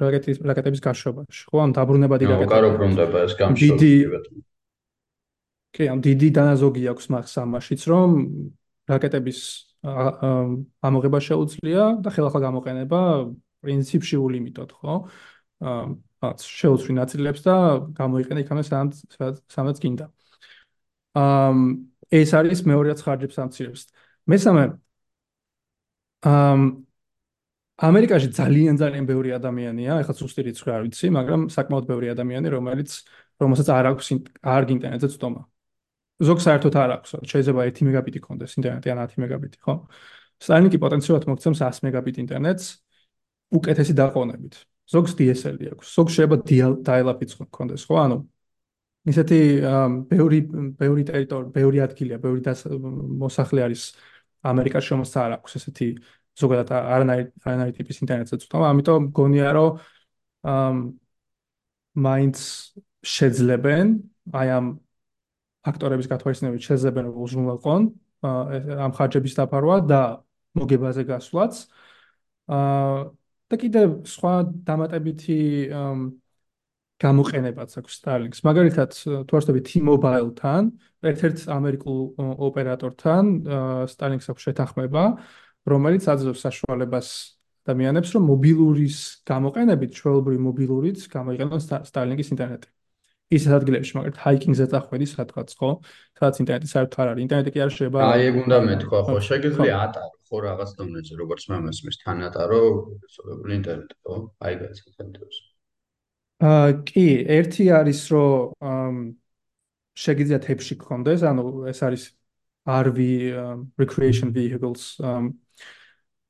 რაკეტის 0.00 0.36
რაკეტების 0.40 0.80
გაშვებაში. 0.84 1.42
ხო, 1.50 1.56
ამ 1.64 1.70
დაბრუნებადი 1.74 2.24
რაკეტები. 2.30 2.48
ნუ, 2.48 2.54
კარო 2.54 2.68
ბრუნდება 2.78 3.18
ეს 3.26 3.32
გამშვება. 3.40 4.53
კი, 5.74 5.88
ამ 5.90 5.98
დიდი 6.04 6.28
დანაზოგი 6.38 6.82
აქვს 6.92 7.06
მას 7.12 7.34
ამაშიც, 7.42 7.82
რომ 7.90 8.10
რაკეტების 8.90 9.40
ამოღება 9.84 11.18
შეუძლია 11.20 11.82
და 12.04 12.08
ხელახლა 12.14 12.40
გამოყენება 12.46 13.00
პრინციპში 13.64 14.16
ულიმიტოდ, 14.16 14.70
ხო? 14.80 14.94
აა 15.64 16.30
შეუძლი 16.40 16.92
ნაწილებს 17.00 17.40
და 17.44 17.54
გამოიყენა 18.00 18.40
იქამდე 18.44 18.64
სადაც 18.68 19.36
სადაც 19.54 19.76
გინდა. 19.84 20.06
აა 21.20 21.52
ეს 22.20 22.30
არის 22.38 22.60
მეორე 22.70 22.86
რაც 22.92 23.00
ხარჯებს 23.04 23.36
ამცირებს. 23.44 23.82
მესამე 24.30 24.64
აა 26.24 26.56
ამერიკაში 27.88 28.28
ძალიან 28.38 28.76
ძალიან 28.78 29.04
ბევრი 29.10 29.30
ადამიანია, 29.38 29.92
ეხლა 30.02 30.14
სუსტი 30.14 30.40
რიცხვი 30.46 30.70
არ 30.74 30.82
ვიცი, 30.86 31.06
მაგრამ 31.18 31.40
საკმაოდ 31.50 31.84
ბევრი 31.90 32.06
ადამიანი, 32.14 32.48
რომელიც 32.56 32.90
რომელსაც 33.42 33.68
არ 33.74 33.84
აქვს 33.90 34.06
არ 34.54 34.62
ინტერნეტზე 34.74 35.08
წტომა. 35.14 35.42
ზოგ 36.22 36.38
საერთოდ 36.46 36.74
არ 36.78 36.90
აქვს, 36.94 37.10
შეიძლება 37.26 37.62
1 37.70 37.82
მეგაბიტი 37.88 38.20
კონდეს 38.22 38.52
ინტერნეტი 38.58 38.88
ან 38.94 38.98
10 39.02 39.18
მეგაბიტი, 39.24 39.58
ხო? 39.64 39.74
Starlink-ი 40.44 40.78
პოტენციალურად 40.84 41.24
მოგცემს 41.30 41.60
100 41.64 41.82
მეგაბიტ 41.86 42.16
ინტერნეტს 42.22 42.66
უკეთესი 43.58 43.94
დაყოვნებით. 43.98 44.54
ზოგს 44.94 45.12
DSL-ი 45.18 45.66
აქვს, 45.74 45.86
ზოგს 45.96 46.12
შეიძლება 46.14 46.36
dial-up-იც 46.84 47.30
კონდეს, 47.50 47.82
ხო? 47.88 47.94
ანუ 48.04 48.16
ისეთი 49.08 49.40
ბევრი 50.10 50.38
ბევრი 50.80 51.02
ტერიტორია, 51.08 51.50
ბევრი 51.52 51.78
ადგილია, 51.84 52.16
ბევრი 52.20 52.40
მოსახლე 53.24 53.60
არის 53.66 53.82
ამერიკაში, 54.44 54.88
რომელსაც 54.94 55.16
არ 55.24 55.32
აქვს 55.38 55.56
ესეთი 55.60 55.88
ზოგადად 56.40 56.70
არანაირი 56.74 57.28
არანაირი 57.44 57.76
ტიპის 57.78 58.00
ინტერნეტზე 58.04 58.36
წვდომა, 58.44 58.66
ამიტომ 58.74 59.00
მგონია 59.08 59.48
რომ 59.56 59.70
ამ 60.44 60.76
მაინც 61.94 62.36
შეძლებენ 63.04 63.86
აი 64.34 64.48
ამ 64.56 64.66
ფაქტორების 65.64 66.10
გათვალისწინებით 66.12 66.62
შეძლებენ 66.68 67.04
რომ 67.08 67.16
უზრუნველყონ 67.24 67.82
ამ 68.84 68.92
ხარჯების 68.96 69.34
დაფარვა 69.40 69.76
და 69.88 70.00
მოგებაზე 70.58 71.02
გასვლაც 71.08 71.52
აა 72.54 73.04
და 73.50 73.56
კიდე 73.60 73.82
სხვა 74.08 74.34
დამატებითი 74.68 75.40
გამოყენებაც 77.04 77.70
აქვს 77.78 77.92
Starlink-ს. 77.98 78.40
მაგალითად, 78.46 78.90
თუ 79.28 79.32
არსები 79.38 79.60
T-Mobile-თან, 79.68 80.62
ერთ-ერთ 81.10 81.38
ამერიკულ 81.50 81.98
ოპერატორთან 82.48 83.24
Starlink-ს 83.90 84.30
აქვს 84.32 84.46
შეთანხმება, 84.46 85.04
რომელიც 85.68 86.04
აძლევს 86.08 86.40
საშუალებას 86.46 87.08
ადამიანებს, 87.66 88.10
რომ 88.14 88.22
მობილურის 88.30 88.98
გამოყენებით, 89.26 89.90
ჩვეულებრივი 89.98 90.40
მობილურით 90.48 90.98
გამოიყენონ 91.16 91.60
Starlink-ის 91.90 92.30
ინტერნეტი. 92.34 92.68
ისეთ 93.32 93.52
ადგილებში, 93.56 93.92
მაგალითად, 93.96 94.20
hiking-ზე 94.24 94.66
წახვედი 94.72 95.06
სადღაც, 95.08 95.48
ხო? 95.56 95.70
სადაც 96.18 96.40
ინტერნეტი 96.44 96.68
საერთოდ 96.68 96.98
არ 97.04 97.08
არის. 97.14 97.22
ინტერნეტი 97.24 97.50
კი 97.54 97.60
არ 97.64 97.70
შეიძლება. 97.74 97.98
აი, 98.04 98.20
ეგ 98.28 98.34
უნდა 98.44 98.56
მეთქვა, 98.68 99.00
ხო? 99.08 99.14
შეგიძლია 99.28 99.74
ატარო, 99.84 100.16
ხო, 100.28 100.36
რაღაც 100.44 100.70
დონეზე, 100.78 101.12
როგორც 101.22 101.42
მე 101.50 101.58
მესმის, 101.64 101.96
თან 102.04 102.18
ატარო, 102.28 102.60
სწორებული 103.14 103.52
ინტერნეტი, 103.60 103.94
ხო? 104.04 104.16
აი, 104.44 104.54
გასაგებია. 104.60 105.42
აა, 106.44 106.68
კი, 106.84 107.06
ერთი 107.38 107.64
არის, 107.80 108.00
რომ 108.12 108.98
შეგიძლია 109.94 110.38
თებში 110.44 110.74
გქონდეს, 110.82 111.20
ანუ 111.24 111.44
ეს 111.70 111.80
არის 111.86 112.02
RV 112.64 112.98
recreation 113.78 114.32
vehicles 114.34 114.98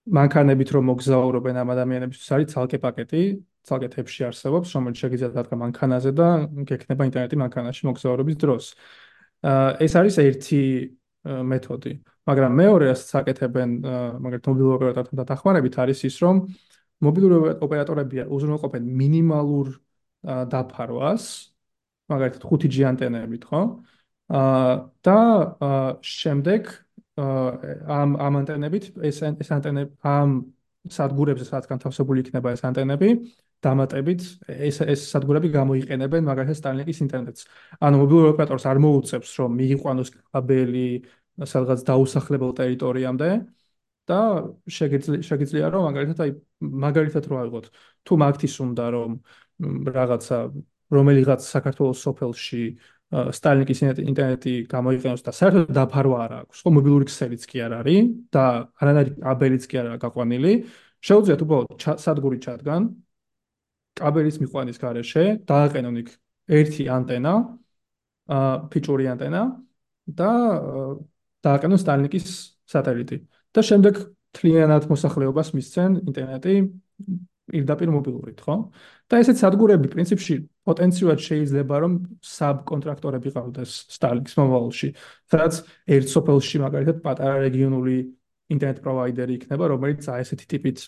მანქანებით 0.04 0.68
რომ 0.74 0.84
მოგზაურობენ 0.90 1.56
ამ 1.62 1.68
ადამიანებისთვის 1.74 2.32
არის 2.36 2.48
ცალკე 2.52 2.78
პაკეტი, 2.82 3.22
ცალკე 3.68 3.88
თებში 3.94 4.26
არსებობს, 4.28 4.68
რომელიც 4.76 4.98
შეგიძლიათ 5.02 5.32
დადგა 5.38 5.56
მანქანაზე 5.62 6.10
და 6.18 6.28
გექნება 6.68 7.02
ინტერნეტი 7.08 7.36
მანქანაში 7.44 7.82
მოგზაურობის 7.88 8.36
დროს. 8.44 8.64
ეს 9.84 9.92
არის 10.00 10.14
ერთი 10.24 10.60
მეთოდი, 11.24 11.92
მაგრამ 12.28 12.52
მეორე 12.60 12.84
რასაც 12.92 13.10
აკეთებენ, 13.20 13.70
მაგალითად 14.24 14.48
მობილურ 14.52 14.72
ოპერატორთან 14.78 15.16
დათანხმებით 15.20 15.74
არის 15.84 15.98
ის, 16.08 16.16
რომ 16.24 16.36
მობილური 17.04 17.36
ოპერატორები 17.64 18.16
უზრუნველყოფენ 18.28 18.82
მინიმალურ 19.00 19.66
დაფარვას, 20.52 21.24
მაგალითად 22.12 22.42
5G 22.48 22.84
ანტენებით, 22.88 23.42
ხო? 23.48 23.60
აა 24.28 24.88
და 25.04 25.20
შემდეგ 26.00 26.62
ამ 27.14 28.16
ამ 28.18 28.34
ანტენებით 28.40 28.84
ეს 29.04 29.22
ეს 29.22 29.50
ანტენები 29.52 29.92
ამ 30.02 30.30
სადგურებზე 30.90 31.44
სადაც 31.44 31.68
განთავსებული 31.70 32.24
იქნება 32.24 32.52
ეს 32.56 32.64
ანტენები 32.64 33.08
დამატებით 33.64 34.22
ეს 34.68 34.80
ეს 34.84 35.00
სადგურები 35.12 35.48
გამოიყენებენ 35.54 36.22
მაგალითად 36.28 36.58
Starlink-ის 36.60 37.00
ინტერნეტს. 37.04 37.42
ანუ 37.80 37.96
მობილურ 38.02 38.26
ოპერატორს 38.34 38.64
არ 38.70 38.78
მოუწევს 38.84 39.30
რომ 39.40 39.50
მიიყვანოს 39.60 40.10
კაბელი 40.14 40.88
სადღაც 41.52 41.80
დაუსახლებელ 41.88 42.52
ტერიტორიამდე 42.60 43.30
და 44.08 44.20
შეგიძლია 44.68 45.66
რომ 45.72 45.82
მაგალითად 45.88 46.18
აი 46.24 46.30
მაგალითად 46.86 47.24
რო 47.30 47.36
აიღოთ 47.42 47.66
თუ 48.04 48.12
მაგთის 48.22 48.54
უნდა 48.64 48.84
რომ 48.94 49.10
რაღაცა 49.96 50.38
რომელიღაც 50.94 51.40
საქართველოს 51.54 51.98
სოფელში 52.04 52.64
Starlink-ის 53.14 53.80
ინტერნეტი 53.84 54.52
გამოიყენოს 54.66 55.22
და 55.22 55.32
საერთოდ 55.38 55.70
დაფარვა 55.76 56.18
არ 56.24 56.32
აქვს, 56.40 56.62
ხო 56.64 56.70
მობილური 56.74 57.06
ქსელიც 57.06 57.42
კი 57.46 57.62
არ 57.62 57.72
არის 57.78 58.08
და 58.34 58.44
არანაირი 58.82 59.12
კაბელიც 59.22 59.64
კი 59.70 59.78
არ 59.78 59.86
არის 59.92 60.02
გაყვანილი, 60.02 60.52
შეუძლიათ 61.04 61.44
უბრალოდ 61.44 61.84
სადგური 62.00 62.38
ჩადგან 62.42 62.82
კაბელის 63.98 64.40
მიყვანის 64.42 64.80
გარეშე 64.82 65.24
დააყენონ 65.48 66.00
იქ 66.02 66.08
ერთი 66.58 66.84
ანტენა, 66.96 67.34
აა 68.34 68.54
ფიჭური 68.72 69.06
ანტენა 69.12 69.42
და 70.20 70.30
დააყენონ 71.44 71.80
Starlink-ის 71.80 72.26
სატელიტი 72.68 73.20
და 73.54 73.60
შემდეგ 73.68 74.00
თლიანად 74.34 74.88
მოსახლეობას 74.90 75.52
მისცენ 75.54 76.00
ინტერნეტი 76.10 76.54
პირდაპირ 77.44 77.90
მობილურით, 77.92 78.40
ხო? 78.40 78.54
და 79.10 79.20
ესეთ 79.20 79.36
სადგურები 79.36 79.90
პრინციპში 79.92 80.36
პოტენციურად 80.64 81.20
შეიძლება 81.20 81.80
რომ 81.84 81.96
საბკონტრაქტორები 82.24 83.32
ყავდეს 83.36 83.72
Starlink-ის 83.92 84.36
მომავალში, 84.40 84.88
სადაც 85.28 85.60
ერთ 85.96 86.08
სოფელში 86.14 86.62
მაგალითად 86.64 87.02
პატარა 87.04 87.36
რეგიონული 87.44 87.96
ინტერნეტ 88.54 88.80
პროვაიდერი 88.84 89.36
იქნება, 89.38 89.68
რომელიც 89.74 90.08
აი 90.08 90.24
ესეთი 90.24 90.46
ტიპით 90.54 90.78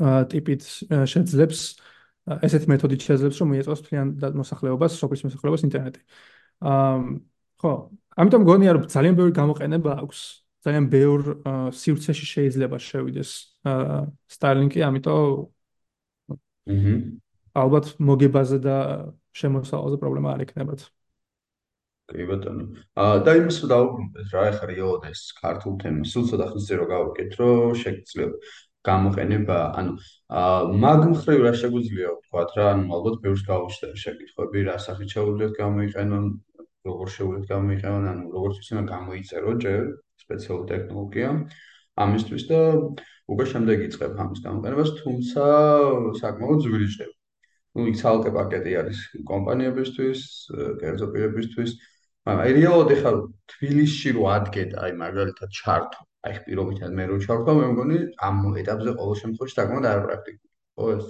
ტიპით 0.00 0.66
შეძლებს 1.12 1.60
ესეთ 2.46 2.64
მეთოდით 2.70 3.00
შეძლებს 3.06 3.40
რომ 3.40 3.48
მიეწოს 3.54 3.80
თლიან 3.86 4.08
მოსახლეობას, 4.40 4.92
სოფლის 5.00 5.22
მოსახლეობას 5.26 5.62
ინტერნეტი. 5.66 6.00
აა 6.60 6.98
ხო, 7.60 7.72
ამიტომ 8.20 8.42
გონია 8.48 8.70
რომ 8.76 8.84
ძალიან 8.94 9.14
ბევრი 9.18 9.32
გამოყენება 9.40 9.90
აქვს 10.04 10.20
ძალიან 10.64 10.86
ბევრ 10.92 11.20
სივრცეში 11.72 12.26
შეიძლება 12.34 12.76
შევიდეს 12.76 13.30
Starlink-ი, 14.36 14.80
ამიტომ 14.84 15.24
აჰა. 16.70 16.94
ალბათ 17.56 17.86
მოგებაზე 17.98 18.58
და 18.62 18.76
შემოსავალზე 19.34 19.96
პრობლემა 20.00 20.34
არ 20.36 20.40
ექნებათ. 20.46 20.80
კი 22.10 22.26
ბატონო. 22.26 22.64
აა 22.98 23.22
და 23.26 23.32
იმას 23.38 23.58
დავუბრუნდეთ 23.70 24.28
რა, 24.34 24.42
ეხლა 24.50 24.66
რიოდეს 24.70 25.20
ქართულ 25.40 25.74
თემას. 25.82 26.10
სულ 26.10 26.24
ცოტა 26.30 26.46
ხნის 26.50 26.66
წინ 26.66 26.76
რო 26.80 26.86
გავაკეთე, 26.90 27.34
რომ 27.38 27.74
შეგიძლია 27.82 28.26
გამოყენება, 28.88 29.58
ანუ 29.80 29.92
აა 30.40 30.60
მაგ 30.84 31.00
მხრივ 31.12 31.40
რა 31.46 31.52
შეგვიძლია 31.62 32.12
ვთქვათ 32.16 32.50
რა, 32.56 32.66
ანუ 32.74 32.84
ალბათ 32.96 33.16
ბევრს 33.24 33.42
გავუჩნდა 33.50 33.88
შეკითხვები, 34.02 34.58
რა 34.68 34.76
სახით 34.86 35.08
შეუძლიათ 35.16 35.52
გამოიყენონ, 35.60 36.24
როგორ 36.88 37.08
შეუძლიათ 37.16 37.46
გამოიყენონ, 37.52 38.04
ანუ 38.12 38.24
როგორც 38.36 38.56
უნდა 38.72 38.84
გამოიწერო 38.94 39.52
ჯერ 39.64 39.80
სპეციალური 40.24 40.66
ტექნოლოგია 40.72 41.30
ამისთვის 42.00 42.44
და 42.50 42.60
უკვე 43.30 43.44
შემდეგ 43.52 43.82
იწყებ 43.86 44.12
ამის 44.24 44.40
გამოყენებას, 44.46 44.90
თუმცა 45.00 45.44
საკმაოდ 46.20 46.58
ძვირი 46.64 46.88
ხდება. 46.92 47.14
ну 47.76 47.86
იქ 47.86 47.96
ცალკე 48.00 48.30
პაკეტი 48.34 48.72
არის 48.80 48.98
კომპანიებისთვის, 49.30 50.20
კერძო 50.80 51.06
პირებისთვის. 51.14 51.70
მაგრამ 52.26 52.40
აი 52.44 52.50
რეალურად 52.58 52.90
ეხლა 52.96 53.12
თბილისში 53.52 54.10
რო 54.16 54.24
ადგეთ, 54.38 54.70
აი 54.82 54.92
მაგალითად 55.04 55.50
ჩართო, 55.60 56.00
აი 56.20 56.40
პირობითად 56.44 56.92
მე 56.96 57.04
რო 57.10 57.16
ჩართო, 57.24 57.52
მე 57.56 57.66
მგონი 57.72 57.98
ამ 58.20 58.40
ეტაპზე 58.60 58.92
ყოველ 58.98 59.16
შემთხვევაში 59.20 59.54
საკმაოდ 59.56 59.86
არაპრაქტიკული. 59.90 60.50
ხო 60.76 60.88
ეს? 60.96 61.06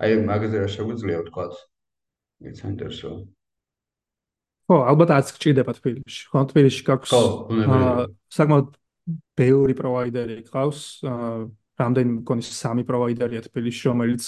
აი 0.00 0.10
მაგაზე 0.28 0.56
რა 0.62 0.68
შეგვიძლია 0.74 1.18
ვთქვათ? 1.22 1.52
ეს 2.48 2.58
ინტერესო. 2.64 3.10
ხო, 4.68 4.76
ალბათ 4.92 5.10
არც 5.16 5.28
გჭირდება 5.36 5.72
თბილისში. 5.76 6.22
ხო, 6.30 6.38
თბილისში 6.52 6.82
გაქვს 6.88 7.12
აა 7.16 8.06
საკმაოდ 8.36 8.66
ბევრი 9.36 9.74
პროვაიდერი 9.76 10.36
ყავს, 10.52 10.80
რამდენი 11.80 12.10
მგონი 12.20 12.44
სამი 12.44 12.84
პროვაიდერია 12.88 13.40
თბილისში, 13.48 13.84
რომელიც 13.88 14.24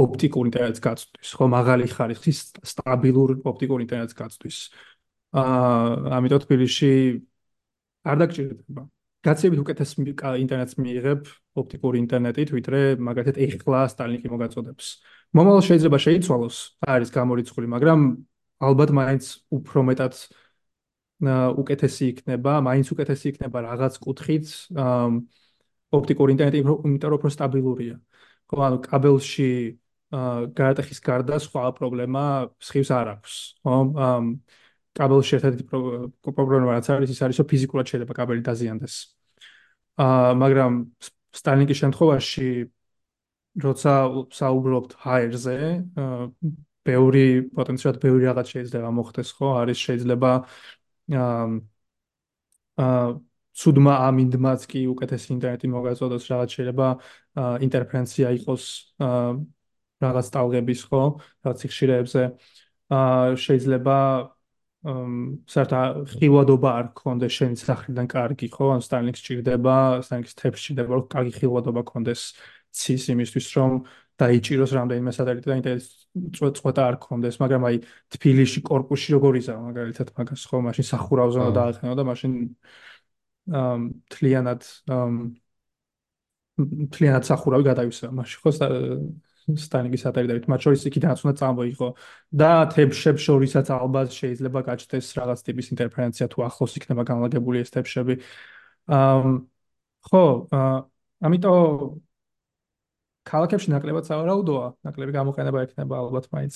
ოპტიკურ 0.00 0.48
ინტერნეტს 0.48 0.80
გაწვდის, 0.84 1.32
ხო, 1.36 1.44
მაღალი 1.52 1.84
ხარისხის 1.92 2.38
სტაბილურ 2.72 3.40
ოპტიკურ 3.44 3.84
ინტერნეტს 3.84 4.16
გაწვდის. 4.16 4.58
აა, 5.36 6.16
ამიტომ 6.18 6.40
თბილისში 6.44 6.92
არ 8.04 8.16
დაგჭირდება. 8.20 8.82
გაცილებით 9.20 9.60
უკეთეს 9.60 9.90
ინტერნეტს 10.00 10.74
მიიღებ 10.80 11.20
ოპტიკური 11.60 11.96
ინტერნეტით, 12.00 12.48
ვიდრე 12.56 12.80
მაგალითად 13.04 13.36
ეხლა 13.36 13.80
Starlink-ი 13.92 14.28
მოგაწოდებს. 14.32 14.86
მომავალ 15.36 15.62
შეიძლება 15.68 15.98
შეიცვალოს, 16.00 16.56
არის 16.88 17.10
გამორიცხული, 17.12 17.66
მაგრამ 17.74 18.00
ალბათ 18.64 18.90
მაინც 18.96 19.24
უფრო 19.52 19.80
მეტად 19.90 20.14
უკეთესი 21.60 22.04
იქნება, 22.16 22.52
მაინც 22.64 22.86
უკეთესი 22.96 23.26
იქნება 23.28 23.58
რაღაც 23.68 23.94
კუთხით 24.00 24.46
ოპტიკური 25.90 26.30
ინტერნეტი, 26.32 26.58
იმიტომ 26.64 27.08
რომ 27.12 27.18
უფრო 27.20 27.30
სტაბილურია. 27.36 27.96
ხო, 28.48 28.56
ანუ 28.66 28.78
კაბელში 28.88 29.50
გარეთახის 30.56 31.00
გარდა 31.04 31.36
სხვა 31.44 31.64
პრობლემა 31.76 32.24
სხივს 32.56 32.90
არ 32.90 33.06
აქვს, 33.20 33.34
ხო? 33.62 33.76
კაბელში 34.98 35.32
ერთ-ერთი 35.38 35.64
პრობლემა 35.70 36.74
რაც 36.76 36.86
არის, 36.94 37.10
ის 37.14 37.20
არის, 37.24 37.36
რომ 37.40 37.48
ფიზიკურად 37.52 37.86
შეიძლება 37.90 38.14
კაბელი 38.18 38.42
დაზიანდეს. 38.48 38.94
აა, 40.00 40.32
მაგრამ 40.42 40.72
Starlink-ის 41.30 41.78
შემთხვევაში 41.78 42.48
როცა 43.64 43.92
საუბრობთ 44.34 44.92
HR-ზე, 45.04 45.56
ბევრი 46.86 47.24
პოტენციალად 47.56 47.98
ბევრი 48.02 48.24
რაღაც 48.30 48.46
შეიძლება 48.54 48.90
მოხდეს, 48.98 49.28
ხო? 49.36 49.48
არის 49.62 49.78
შეიძლება 49.86 50.30
აა 51.10 51.46
აა 52.80 53.08
ცუდმა 53.60 53.94
ამინდმაც 54.08 54.60
კი 54.70 54.80
უკეთესი 54.94 55.28
ინტერნეტი 55.34 55.68
მოგაწოდოს, 55.74 56.24
რაღაც 56.32 56.50
შეიძლება 56.56 56.88
ინტერფერენცია 57.66 58.28
იყოს 58.38 58.64
აა 59.06 59.30
რაღაც 60.06 60.26
ტალღების, 60.34 60.80
ხო? 60.90 61.02
რაღაც 61.44 61.58
ხშირეებზე 61.70 62.22
აა 62.96 63.36
შეიძლება 63.46 63.96
საერთოდ 64.80 66.08
ხილვადობა 66.08 66.70
არ 66.80 66.86
გქონდეს 66.96 67.34
შენი 67.36 67.56
სახლიდან 67.60 68.06
კარგი, 68.08 68.48
ხო? 68.48 68.68
ან 68.76 68.80
სტარლინგს 68.80 69.20
ჭირდება, 69.26 69.76
სტარლინგს 70.06 70.36
თებს 70.40 70.60
ჭირდება, 70.64 70.90
რომ 70.96 71.04
კარგი 71.12 71.32
ხილვადობა 71.36 71.80
გქონდეს 71.84 72.22
ცის 72.72 73.04
იმისთვის, 73.12 73.46
რომ 73.60 73.72
დაიჭიროს 74.20 74.72
რამდენიმე 74.76 75.12
სატელიტი 75.16 75.48
და 75.50 75.56
ინტერნეტის 75.60 75.88
წვეთა 76.56 76.82
არ 76.88 76.96
გქონდეს, 77.00 77.36
მაგრამ 77.44 77.62
აი 77.68 77.76
თბილისში 78.16 78.60
корпуსში 78.64 79.10
როგორისა, 79.16 79.54
მაგალითად 79.68 80.08
მაგას 80.16 80.42
ხო, 80.48 80.56
მაშინ 80.64 80.86
სახურავზე 80.92 81.38
უნდა 81.44 81.52
დააყენო 81.60 81.94
და 82.00 82.04
მაშინ 82.08 82.32
ამ 83.60 83.80
თლიანად 84.12 84.62
ამ 84.96 85.14
თლიანად 86.94 87.24
სახურავი 87.28 87.64
გადაივსება 87.68 88.12
მაშინ 88.20 88.38
ხო? 88.44 88.50
სტაინგის 89.58 90.02
სატელიტებით, 90.06 90.44
მათ 90.50 90.60
შორის 90.66 90.84
იქიდანაც 90.90 91.22
უნდა 91.24 91.34
წამოიღო 91.40 91.88
და 92.42 92.50
თებშებ 92.74 93.16
შორისაც 93.26 93.66
ალბათ 93.74 94.08
შეიძლება 94.14 94.60
გაჩნდეს 94.68 95.06
რაღაც 95.18 95.38
ტიპის 95.46 95.66
ინტერფერენცია 95.74 96.26
თუ 96.30 96.38
ახლოს 96.48 96.76
იქნება 96.78 97.02
განლაგებული 97.10 97.62
ეს 97.64 97.70
თებშები. 97.74 98.14
აა 98.90 99.32
ხო, 100.10 100.24
ამიტომ 101.20 102.00
ქალაქებში 103.30 103.68
ნაკლებად 103.74 104.08
სავარაუდოა, 104.08 104.66
ნაკლები 104.86 105.12
გამოყენება 105.18 105.64
იქნება 105.68 105.94
ალბათ 106.00 106.30
მაინც, 106.34 106.54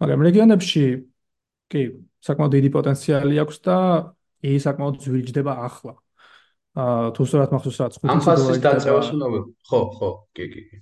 მაგრამ 0.00 0.20
რეგიონებში 0.28 0.84
კი, 1.72 1.82
საკმაოდ 2.24 2.52
დიდი 2.54 2.70
პოტენციალი 2.76 3.42
აქვს 3.44 3.58
და 3.66 3.76
ის 4.44 4.62
საკმაოდ 4.68 4.94
ძვირჯდება 5.04 5.52
ახლა. 5.66 5.94
აა 6.74 7.12
თუ 7.14 7.22
სწორად 7.28 7.50
მახსოვს 7.54 7.78
რაც 7.82 7.94
500 8.02 8.02
დოლარი. 8.02 8.18
ამ 8.18 8.26
ფასის 8.26 8.58
დაწევას 8.64 9.08
უნდა 9.14 9.26
ხო, 9.68 9.80
ხო, 9.94 10.08
კი, 10.34 10.44
კი, 10.54 10.62
კი. 10.70 10.76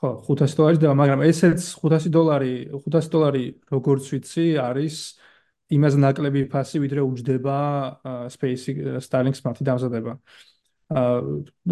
ხო 0.00 0.10
500 0.24 0.56
დოლარი 0.56 0.78
და 0.80 0.92
მაგრამ 0.96 1.22
ესეც 1.28 1.60
500 1.76 2.08
დოლარი 2.14 2.54
500 2.72 3.10
დოლარი 3.12 3.44
როგორც 3.68 4.04
ვიცი 4.12 4.46
არის 4.56 4.96
იმას 5.76 5.94
ნაკლები 6.00 6.46
ფასი 6.50 6.80
ვიდრე 6.82 7.04
უჯდება 7.04 7.56
Space 8.32 8.64
Starlink-ს 9.04 9.44
მათი 9.44 9.62
დამზადება. 9.68 10.12
აა 10.90 11.20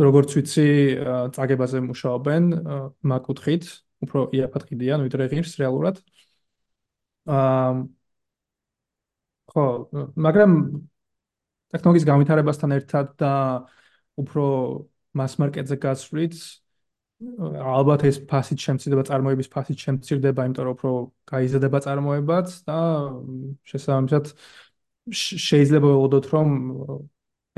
როგორც 0.06 0.30
ვიცი 0.36 0.68
წაგებაზე 1.34 1.78
მუშაობენ 1.88 2.44
მაკუთხით 3.10 3.64
უფრო 4.04 4.20
იაფად 4.36 4.62
ყიდიან 4.68 5.02
ვიდრე 5.08 5.24
ღირს 5.32 5.56
რეალურად. 5.58 5.96
აა 7.26 7.72
ხო 9.48 9.64
მაგრამ 10.20 10.52
ტექნოლოგიის 11.72 12.06
განვითარებასთან 12.12 12.70
ერთად 12.78 13.06
და 13.20 13.32
უფრო 14.20 14.44
mass 15.16 15.40
market-ზე 15.40 15.76
გასვლით 15.80 16.36
ალბათ 17.18 18.04
ეს 18.06 18.20
ფასით 18.30 18.62
შემცირდება 18.62 19.02
წარმოების 19.08 19.48
ფასით 19.50 19.82
შემცირდება, 19.82 20.44
იმიტომ 20.46 20.66
რომ 20.68 20.74
უფრო 20.76 20.92
გაიზრდება 21.26 21.78
წარმოებაც 21.82 22.52
და 22.68 22.78
შესაბამისად 23.66 24.30
შეიძლება 25.18 25.90
ველოდოთ 25.90 26.28
რომ 26.30 26.54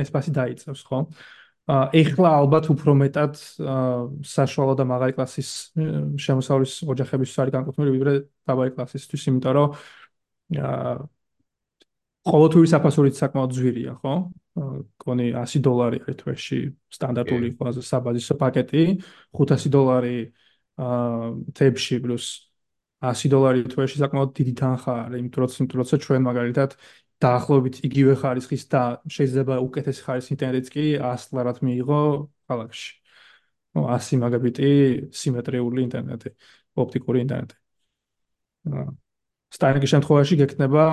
ეს 0.00 0.08
ფასი 0.14 0.32
დაიწევს, 0.32 0.80
ხო? 0.88 1.02
ეხლა 1.68 2.28
ალბათ 2.40 2.72
უფრო 2.72 2.94
მეტად 3.04 3.36
საშუალო 4.26 4.74
და 4.80 4.84
მაღალი 4.88 5.12
კლასის 5.14 5.50
შემოსავლის 6.24 6.72
ოჯახების 6.88 7.36
არის 7.44 7.54
განკუთვნილი 7.54 7.90
ვიდრე 7.94 8.14
დაბალი 8.48 8.72
კლასისთვის, 8.74 9.28
იმიტომ 9.28 9.52
რომ 9.60 9.68
ყოველთვიური 12.28 12.68
საფასურით 12.68 13.16
საკმაოდ 13.16 13.52
ძვირია, 13.56 13.92
ხო? 14.02 14.14
კონი 15.00 15.26
100 15.32 15.62
დოლარი 15.64 15.98
არის 16.04 16.16
თვეში 16.20 16.58
სტანდარტული 16.92 17.48
ყველაზე 17.56 17.82
საბაზისო 17.86 18.34
პაკეტი, 18.40 18.82
500 19.32 19.72
დოლარი 19.72 20.18
აა 20.80 21.30
თებში 21.56 21.96
პლუს 22.04 22.26
100 23.00 23.32
დოლარი 23.32 23.64
თვეში 23.72 23.96
საკმაოდ 24.02 24.30
დიდი 24.36 24.54
თანხა 24.60 24.94
არის, 25.06 25.20
იმიტომ 25.22 25.40
რომ 25.40 25.80
როცა 25.80 25.96
ჩვენ 26.04 26.22
მაგალითად 26.28 26.70
დაახლოებით 27.24 27.76
იგივე 27.88 28.12
ხარისხის 28.20 28.62
და 28.72 28.82
შეიძლება 29.16 29.54
უკეთესი 29.64 30.00
ხარისხის 30.04 30.34
ინტერნეტიც 30.36 30.68
კი 30.76 30.84
100 31.00 31.36
ლარად 31.36 31.58
მიიღო 31.64 32.00
ქალაქში. 32.48 32.92
ну 33.74 33.80
100 33.86 34.20
მეგაბიტი 34.20 34.68
სიმეტრიული 35.14 35.80
ინტერნეტი, 35.88 36.28
ოპტიკური 36.76 37.18
ინტერნეტი. 37.24 37.56
აა 38.68 38.88
სტაინგის 39.50 39.90
შემთხვევაში 39.94 40.34
გექნება 40.40 40.84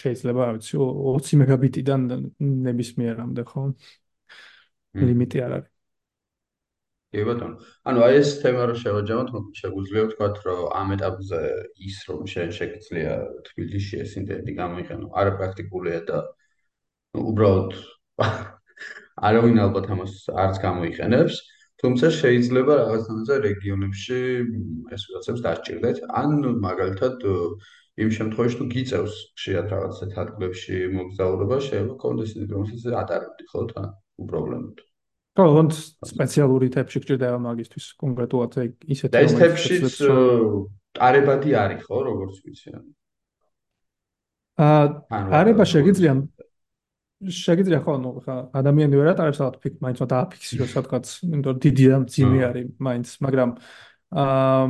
შეიძლება, 0.00 0.42
რა 0.48 0.52
ვიცი, 0.58 0.74
20 0.82 1.40
მეგაბიტიდან 1.42 2.00
ნებისმიერამდე, 2.68 3.42
ხო? 3.48 3.64
ლიმიტი 4.98 5.42
არ 5.44 5.52
არის. 5.58 5.74
კი 7.08 7.24
ბატონო. 7.24 7.56
ანუ 7.88 8.00
აი 8.04 8.16
ეს 8.20 8.30
თემა 8.42 8.64
რო 8.68 8.74
შევაჯამოთ, 8.82 9.28
შეგვიძლია 9.60 10.02
ვთქვათ, 10.08 10.40
რომ 10.44 10.58
ამ 10.76 10.88
ეტაპზე 10.96 11.40
ის 11.88 11.96
რომ 12.08 12.26
შენ 12.32 12.50
შეგიძლია 12.58 13.12
თბილისში 13.48 14.00
ეს 14.04 14.12
ინტერნეტი 14.20 14.52
გამოიყენო, 14.58 15.06
არა 15.20 15.32
პრაქტიკულია 15.38 16.00
და 16.10 16.18
უბრალოდ 17.16 17.70
არავინ 19.28 19.56
ალბათ 19.64 19.88
ამას 19.94 20.12
არც 20.44 20.60
გამოიყენებს, 20.66 21.40
თუმცა 21.80 22.06
შეიძლება 22.20 22.76
რაღაცნაირად 22.82 23.48
რეგიონებში 23.48 24.20
ეს 24.92 25.02
ვიღაცებს 25.08 25.40
დაჭirdეთ, 25.48 26.04
ან 26.12 26.30
მაგალითად 26.68 27.24
იმ 27.98 28.10
შემთხვევაში 28.14 28.58
თუ 28.58 28.64
გიწევს 28.72 29.14
ხშირად 29.34 29.66
რაღაც 29.74 29.96
ეთატბებში 30.06 30.76
მოგზაურობა, 30.94 31.56
შეიძლება 31.66 31.96
კონდეს 32.02 32.30
ის 32.38 32.46
რომ 32.52 32.68
ის 32.76 32.84
ატარებდი 33.02 33.44
ხო 33.50 33.62
თან 33.72 33.86
უპრობლემოდ. 34.22 34.76
ხო, 35.38 35.46
ვონთ 35.54 35.72
სპეციალური 36.12 36.68
თებში 36.74 36.98
გჭირდება 37.02 37.38
მაგისტვის 37.42 37.86
კონკრეტულად 38.02 38.50
ისეთი 38.94 39.14
რომ 39.14 39.26
ეს 39.26 39.34
თებშიც 39.38 39.98
ტარებადი 40.98 41.50
არის 41.62 41.80
ხო, 41.86 41.98
როგორც 42.06 42.34
ვიცი. 42.46 42.70
აა 44.58 44.82
არება 45.38 45.64
შეგიძლია 45.66 46.14
შეგიძლია 47.18 47.80
ხო, 47.82 47.94
ნუ 47.98 48.10
ხა 48.22 48.34
ადამიანი 48.58 48.94
ვერ 48.94 49.10
ატარებს 49.10 49.42
ალბათ 49.42 49.58
ფიქ, 49.62 49.74
მაინც 49.82 49.98
უნდა 50.06 50.16
აფიქსირო 50.22 50.66
სადღაც, 50.70 51.06
იმიტომ 51.26 51.50
რომ 51.50 51.62
დიდი 51.66 51.84
და 51.90 51.98
მძიმე 52.02 52.40
არის 52.46 52.66
მაინც, 52.78 53.06
მაგრამ 53.26 53.50
აა 54.22 54.66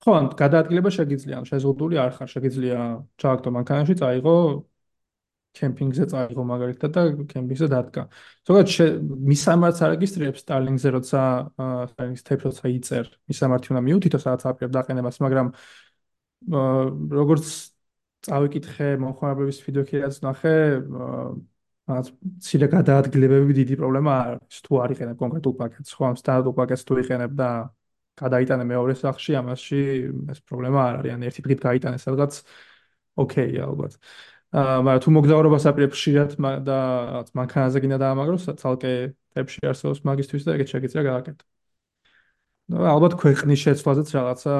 ხო, 0.00 0.12
გადაადგილება 0.40 0.90
შეგიძლია, 0.96 1.42
შეზღუდული 1.50 1.96
არ 2.00 2.10
ხარ, 2.16 2.28
შეგიძლია 2.34 2.78
ჩააგდო 3.20 3.50
მანქანაში, 3.56 3.94
წაიღო 4.00 4.36
კემპინგზე 5.58 6.04
წაიღო 6.12 6.42
მაგალითად 6.46 6.90
და 6.94 7.02
კემპინგზე 7.30 7.66
დადგა. 7.74 8.02
ზოგადად 8.46 8.70
მისამართს 9.30 9.80
არეგისტრირებს 9.86 10.42
Starlink-ზე, 10.44 10.88
როცა 10.96 11.22
Starlink-ს 11.90 12.24
თებს 12.28 12.44
როცა 12.48 12.70
იწერ, 12.70 13.06
მისამართი 13.30 13.66
უნდა 13.74 13.82
მიუთითო 13.88 14.18
სადაც 14.24 14.42
აპირებ 14.50 14.72
დაყენებას, 14.78 15.16
მაგრამ 15.24 15.48
როგორც 17.18 17.46
წავიკითხე 18.24 18.88
მომხმარებლების 19.02 19.58
ფიდბექი-რაც 19.64 20.16
ნახე, 20.24 20.56
რაც 21.90 22.06
ცირე 22.46 22.66
გადაადგილებები 22.76 23.52
დიდი 23.58 23.74
პრობლემა 23.80 24.12
არის, 24.22 24.56
თუ 24.64 24.72
არ 24.84 24.90
იყენებ 24.94 25.16
კონკრეტულ 25.18 25.54
პაკეტს, 25.60 25.92
ხო, 25.98 26.02
ამ 26.10 26.16
სტანდარტულ 26.20 26.54
პაკეტს 26.60 26.84
თუ 26.86 26.94
იყენებ 27.02 27.32
და 27.40 27.50
გადაიტანე 28.20 28.64
მეორე 28.72 28.94
სახში, 29.00 29.32
ამაში 29.40 29.80
ეს 30.34 30.40
პრობლემა 30.48 30.80
არ 30.88 30.94
არის, 31.00 31.12
ან 31.16 31.22
ერთი 31.28 31.40
დღით 31.46 31.60
გაიტანე 31.66 31.98
სადღაც 32.04 32.32
ოკეია 33.24 33.62
ალბათ. 33.70 33.94
აა 34.50 34.78
მაგრამ 34.82 35.02
თუ 35.04 35.10
მოგზაურობას 35.14 35.64
აპირებ 35.70 35.92
ხშირად 35.94 36.30
და 36.66 36.78
რაღაც 37.10 37.28
მანქანაზე 37.38 37.78
გინდა 37.82 37.98
დაამაგროს, 38.02 38.44
ცალკე 38.60 38.92
ტეპში 39.34 39.62
არსებობს 39.70 40.00
მაგისტვის 40.10 40.42
და 40.46 40.50
ეგეთ 40.58 40.68
შეგიძლია 40.74 41.02
გააკეთო. 41.06 41.44
ნუ 42.70 42.86
ალბათ 42.94 43.14
ქვეყნის 43.22 43.60
შეცვლაზეც 43.66 44.08
რაღაცა 44.14 44.54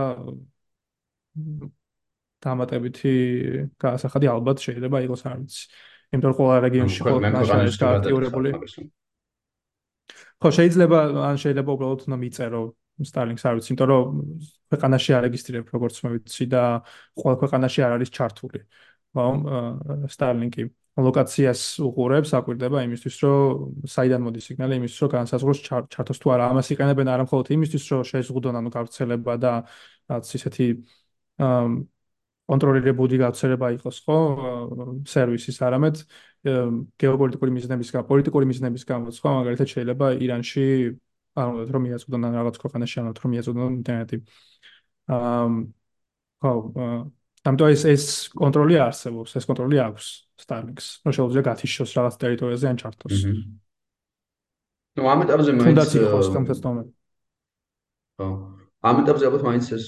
დამატებითი 2.44 3.14
გაასახადი 3.82 4.26
ალბათ 4.34 4.62
შეიძლება 4.64 4.98
იყოს 5.06 5.22
არ 5.30 5.36
ვიცი. 5.42 5.62
იმიტომ 6.10 6.30
რომ 6.30 6.36
ყველა 6.38 6.56
რეგიონში 6.66 7.00
ყველა 7.06 7.30
ქვეყანაში 7.34 7.78
გააქტიურებული. 7.82 8.50
ხო 10.40 10.48
შეიძლება 10.56 10.98
ან 11.30 11.36
შეიძლება 11.42 11.70
უბრალოდ 11.76 12.00
უნდა 12.06 12.16
მიწერო 12.24 12.62
Starlink-ს 13.00 13.44
არ 13.48 13.54
ვიცი, 13.56 13.70
იმიტომ 13.72 13.88
რომ 13.90 14.04
ქვეყანაში 14.70 15.10
არ 15.16 15.22
რეგისტრირებ 15.26 15.66
როგორც 15.74 15.94
მე 16.04 16.10
ვიცი 16.14 16.44
და 16.52 16.62
ყველა 17.20 17.36
ქვეყანაში 17.42 17.80
არ 17.86 17.92
არის 17.96 18.10
ჩართული. 18.16 18.60
ხო, 19.14 19.26
Starlink-ი 20.14 20.62
ლოკაციას 21.00 21.60
უყურებს, 21.80 22.30
აკვირდება 22.36 22.78
იმისთვის, 22.84 23.16
რომ 23.24 23.86
საიდან 23.88 24.20
მოდის 24.26 24.44
სიგნალი, 24.50 24.74
იმისთვის, 24.80 25.00
რომ 25.00 25.10
განსაზღვროს 25.16 25.60
ჩართოს 25.94 26.18
თუ 26.20 26.26
არა. 26.34 26.44
ამას 26.52 26.66
იყენებენ 26.74 27.06
არა 27.08 27.24
მხოლოდ 27.24 27.46
იმისთვის, 27.56 27.84
რომ 27.90 28.00
შეზღუდონ 28.10 28.54
ანუ 28.60 28.70
გავრცელება 28.76 29.34
და 29.40 29.52
რაც 30.10 30.26
ისეთი 30.36 30.66
კონტროლირებული 32.50 33.16
გავრცელება 33.22 33.66
იყოს, 33.78 33.96
ხო, 34.04 34.18
სერვისის, 35.06 35.56
არამედ 35.62 35.96
გეოპოლიტიკური 37.00 37.50
მიზნების 37.54 37.88
გამო, 37.94 38.04
პოლიტიკური 38.10 38.44
მიზნების 38.50 38.82
გამო, 38.90 39.14
ხო, 39.14 39.30
მაგალითად 39.40 39.68
შეიძლება 39.70 40.06
ირანში 40.24 40.66
ანუ 41.42 41.64
რომ 41.74 41.82
მიაწოდონ 41.86 42.22
რაღაც 42.38 42.56
ქვეყანაში 42.62 42.96
ანუ 43.00 43.10
რომ 43.20 43.30
მიაწოდონ 43.34 43.72
ინტერნეტი. 43.80 44.16
აა 45.10 45.46
ხო, 46.40 46.52
ამიტომ 47.44 47.68
ეს 47.72 47.82
ეს 47.88 48.04
კონტროლი 48.36 48.76
არსებობს, 48.80 49.30
ეს 49.36 49.44
კონტროლი 49.48 49.76
აქვს 49.80 50.06
Starlink-ს. 50.40 50.86
რომ 51.04 51.12
შეიძლება 51.16 51.42
გათიშოს 51.48 51.90
რაღაც 51.96 52.14
ტერიტორიაზე 52.20 52.66
ან 52.70 52.76
ჩართოს. 52.80 53.16
ნუ 54.96 55.02
ამ 55.12 55.20
ეტაპზე 55.24 55.50
მაინც 55.56 55.68
თუნდაც 55.68 55.90
იყოს 56.00 56.26
კომპლექტომე. 56.36 56.82
ხო. 58.20 58.28
ამ 58.80 58.96
ეტაპზე 59.04 59.24
ალბათ 59.28 59.42
მაინც 59.44 59.66
ეს 59.76 59.84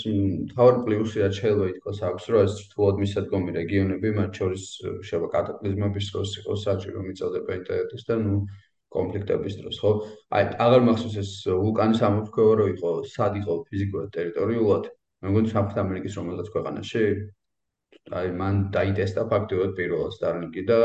თავი 0.52 0.72
პლუსი 0.84 1.16
რაც 1.24 1.34
შეიძლება 1.40 1.66
ითქვას 1.72 1.98
აქვს, 2.08 2.24
რომ 2.32 2.40
ეს 2.44 2.54
თუოდ 2.72 2.96
მისადგომი 3.00 3.50
რეგიონები, 3.56 4.08
მათ 4.20 4.30
შორის 4.36 4.64
შეიძლება 5.08 5.28
კატაკლიზმების 5.36 6.06
დროს 6.12 6.30
იყოს 6.40 6.60
საჭირო 6.68 7.00
მიწოდება 7.08 7.50
ინტერნეტის 7.60 8.02
და 8.08 8.14
ნუ 8.20 8.34
კონფლიქტების 8.92 9.54
დროს, 9.60 9.76
ხო? 9.82 9.92
აი, 10.36 10.44
აღარ 10.64 10.82
მახსოვს 10.88 11.16
ეს 11.22 11.30
ვულკანის 11.48 12.02
ამოფრქვევა 12.08 12.54
რო 12.60 12.66
იყო, 12.72 12.90
სად 13.12 13.38
იყო 13.42 13.56
ფიზიკურად 13.68 14.10
ტერიტორიულად? 14.16 14.84
მე 15.22 15.32
მგონი 15.32 15.52
სამხრეთ 15.54 15.78
ამერიკის 15.82 16.16
რომელზეც 16.20 16.48
ქვეყანაში. 16.54 17.04
აი, 18.18 18.28
მან 18.42 18.54
დაიტესტა 18.76 19.22
ფაქტობრივად 19.32 19.72
პირველად 19.78 20.16
Starlink-ი 20.18 20.62
და 20.70 20.78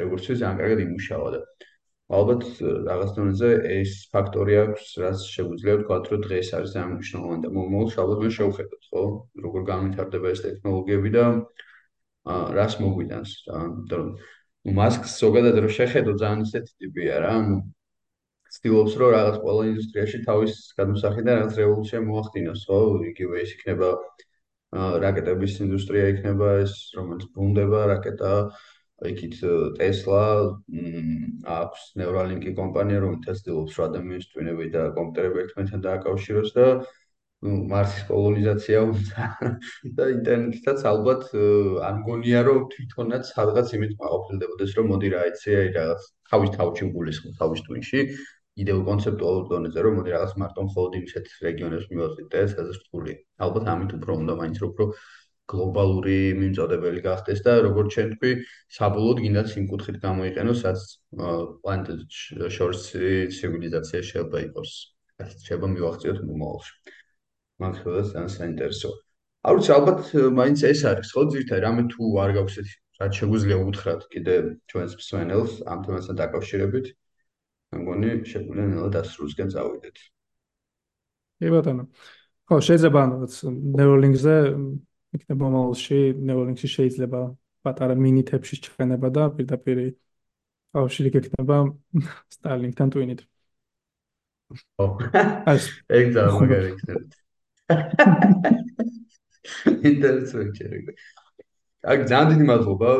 როგორც 0.00 0.22
ვიცი, 0.26 0.40
ძალიან 0.42 0.58
კარგად 0.60 0.82
იმუშავა 0.86 1.28
და 1.34 1.40
ალბათ 2.16 2.42
რაღაც 2.86 3.10
დონეზე 3.16 3.48
ეს 3.76 3.92
ფაქტორი 4.14 4.54
აქვს, 4.62 4.90
რაც 5.02 5.22
შეგვიძლია 5.36 5.74
ვთქვა, 5.80 5.96
რომ 6.06 6.20
დღეს 6.26 6.48
არის 6.54 6.74
ძალიან 6.76 6.92
მნიშვნელოვანი 6.94 7.42
და 7.42 7.50
მომავალში 7.56 7.98
ალბათ 8.02 8.20
მე 8.22 8.30
შევხედოთ, 8.36 8.82
ხო? 8.90 9.04
როგორ 9.46 9.62
განვითარდება 9.72 10.26
ეს 10.30 10.40
ტექნოლოგიები 10.46 11.10
და 11.16 11.24
აა 12.26 12.46
რას 12.58 12.74
იმიტომ 12.82 13.98
რომ 13.98 14.08
მასკს 14.74 15.18
ზოგადად 15.22 15.58
რო 15.62 15.70
შეხედო 15.78 16.12
ძალიან 16.20 16.44
ისეთი 16.46 16.72
ტიპია 16.82 17.18
რა 17.22 17.32
ანუ 17.40 17.56
ცდილობს 18.56 18.94
რომ 19.00 19.10
რაღაც 19.14 19.36
ყველა 19.42 19.66
ინდუსტრიაში 19.70 20.18
თავის 20.26 20.54
გადმოსახედიდან 20.78 21.38
რაღაც 21.40 21.58
რევოლუცია 21.60 22.00
მოახდინოს 22.06 22.62
ხო? 22.66 22.80
იგივე 23.10 23.42
ის 23.46 23.52
იქნება 23.56 23.90
რაკეტების 25.04 25.58
ინდუსტრია 25.66 26.06
იქნება 26.14 26.48
ეს 26.64 26.74
რომელიც 26.98 27.28
ბუნდება 27.36 27.80
რაკეტა 27.92 28.32
იქით 29.12 29.36
ტესლა 29.78 30.22
აქვს 31.56 31.80
ნეურალინკი 32.00 32.54
კომპანია 32.60 33.02
რომელიც 33.04 33.42
ცდილობს 33.42 33.78
რომ 33.78 33.88
ადამიანის 33.90 34.30
ტვინები 34.32 34.70
და 34.74 34.82
კომპიუტერები 34.98 35.42
ერთმანეთთან 35.44 35.84
დააკავშიროს 35.86 36.50
და 36.56 36.66
ну 37.46 37.56
მარსის 37.70 38.06
კოლონიზაცია 38.10 38.78
უნდა 38.90 39.26
და 39.98 40.06
ინტერნეტითაც 40.14 40.80
ალბათ 40.90 41.26
არ 41.88 41.98
მგონია 42.00 42.40
რომ 42.48 42.64
თვითონაც 42.72 43.28
სადღაც 43.34 43.74
იმით 43.78 43.92
მაყოფილდებოდეს 44.00 44.72
რომ 44.78 44.88
მოდი 44.92 45.10
რა 45.14 45.20
იცი 45.30 45.54
აი 45.60 45.68
რაღაც 45.76 46.08
თავის 46.32 46.50
თავში 46.56 46.88
გულისხმობ 46.96 47.36
თავის 47.42 47.62
ტვინში. 47.68 48.02
იდეო 48.62 48.80
კონცეპტუალურ 48.88 49.44
დონეზე 49.52 49.80
რომ 49.84 49.96
მოდი 50.00 50.10
რაღაც 50.16 50.32
მარტო 50.42 50.66
მხოლოდ 50.66 50.92
იმისეთ 50.98 51.26
რეგიონებს 51.46 51.86
მივაწვით 51.92 52.28
და 52.34 52.42
ეს 52.46 52.52
აზრთული 52.62 53.14
ალბათ 53.46 53.64
ამით 53.72 53.90
უფრო 53.98 54.12
უნდა 54.22 54.36
მაინც 54.40 54.60
რო 54.62 54.68
უფრო 54.72 54.84
გლობალური 55.52 56.18
მიმწოდებელი 56.40 57.00
გახდეს 57.06 57.40
და 57.46 57.52
როგორც 57.68 57.88
ჩვენ 57.94 58.08
თქვი 58.16 58.32
საბოლოოდ 58.78 59.18
გინდათ 59.26 59.52
იმ 59.60 59.66
კუთხით 59.72 59.96
გამოიყენოს 60.06 60.60
რაც 60.66 60.80
პლანეტის 61.62 62.22
შორის 62.56 62.80
ცივილიზაცია 63.36 64.00
შეიძლება 64.10 64.38
იყოს. 64.48 64.70
რაც 65.20 65.36
შეიძლება 65.46 65.68
მივახციოთ 65.76 66.18
მომავალში 66.30 66.96
მაგხელს 67.62 68.08
ძალიან 68.14 68.32
საინტერესო. 68.36 68.90
არ 69.46 69.52
ვიცი, 69.56 69.70
ალბათ 69.76 70.00
მაინც 70.38 70.58
ეს 70.70 70.80
არის, 70.90 71.08
ხო, 71.14 71.22
ძირთაი 71.32 71.60
რამე 71.66 71.82
თუ 71.92 72.02
არ 72.22 72.30
გაქვს 72.36 72.56
ესეთი 72.60 72.76
რაც 73.00 73.12
შეგვიძლია 73.20 73.56
უთხრათ 73.60 74.02
კიდე 74.12 74.34
ჩვენს 74.72 74.92
მსმენელს 74.98 75.52
ამ 75.68 75.78
თემასთან 75.84 76.16
დაკავშირებით, 76.20 76.86
მე 77.70 77.76
მგონი 77.80 78.10
შეგვიძლია 78.30 78.66
ნელა 78.72 78.88
დასრულსკენ 78.96 79.48
წავიდეთ. 79.52 79.96
კი 81.36 81.48
ბატონო. 81.52 81.84
ხო, 82.48 82.56
შეიძლება 82.68 82.98
ანუ 83.04 83.16
Neuralink-ზე 83.76 84.36
იქნება 85.16 85.42
მომავალში, 85.44 86.00
Neuralink-ში 86.16 86.68
შეიძლება 86.76 87.20
პატარა 87.66 87.94
მინითებში 88.00 88.56
ჩხენება 88.64 89.08
და 89.12 89.22
პირდაპირ 89.36 89.78
აუშვილი 90.76 91.10
გექნება 91.16 91.56
Starlink-თან 92.34 92.88
twin-ით. 92.94 93.20
ო. 94.80 94.86
ეგ 95.98 96.04
ძალიან 96.16 96.34
მაგარი 96.40 96.68
იქნება. 96.72 97.25
ინტერესანტია. 99.90 100.68
აი 101.86 101.96
ძალიან 102.10 102.28
დიდი 102.32 102.44
მადლობა 102.50 102.90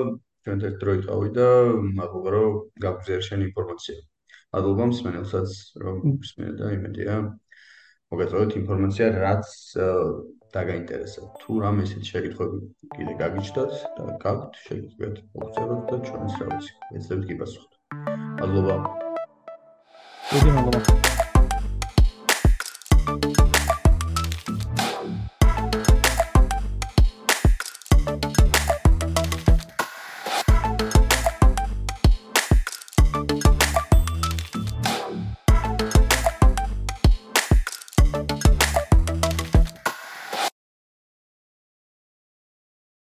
ჩვენ 0.47 0.59
ერთ 0.69 0.77
დროით 0.83 1.03
ყავი 1.11 1.31
და 1.39 1.49
მადლობა 1.99 2.29
რომ 2.35 2.53
გაგვზიარ 2.85 3.23
შენ 3.29 3.41
ინფორმაცია. 3.51 3.97
მადლობა 4.55 4.85
მსმენელსაც 4.93 5.51
რომ 5.83 5.97
მსმენე 6.23 6.53
და 6.61 6.67
იმედია 6.79 7.14
მოგეწოდოთ 8.11 8.53
ინფორმაცია 8.62 9.07
რაც 9.25 9.47
დაგაინტერესებთ. 10.55 11.33
თუ 11.43 11.51
რამე 11.62 11.83
ისეთი 11.87 12.07
შეკითხვები 12.12 12.59
კიდე 12.95 13.14
გაგიჩნდათ 13.23 13.73
და 13.99 14.05
გაქვთ, 14.25 14.53
შეგიძლიათ 14.67 15.17
მოგწეროთ 15.35 15.83
და 15.91 15.97
ჩვენს 16.07 16.35
რა 16.41 16.47
ვიცი, 16.55 16.73
ეცლებთ 16.97 17.25
გიპასუხოთ. 17.31 17.73
მადლობა. 18.41 18.75
დიდი 20.31 20.51
მადლობა. 20.57 21.16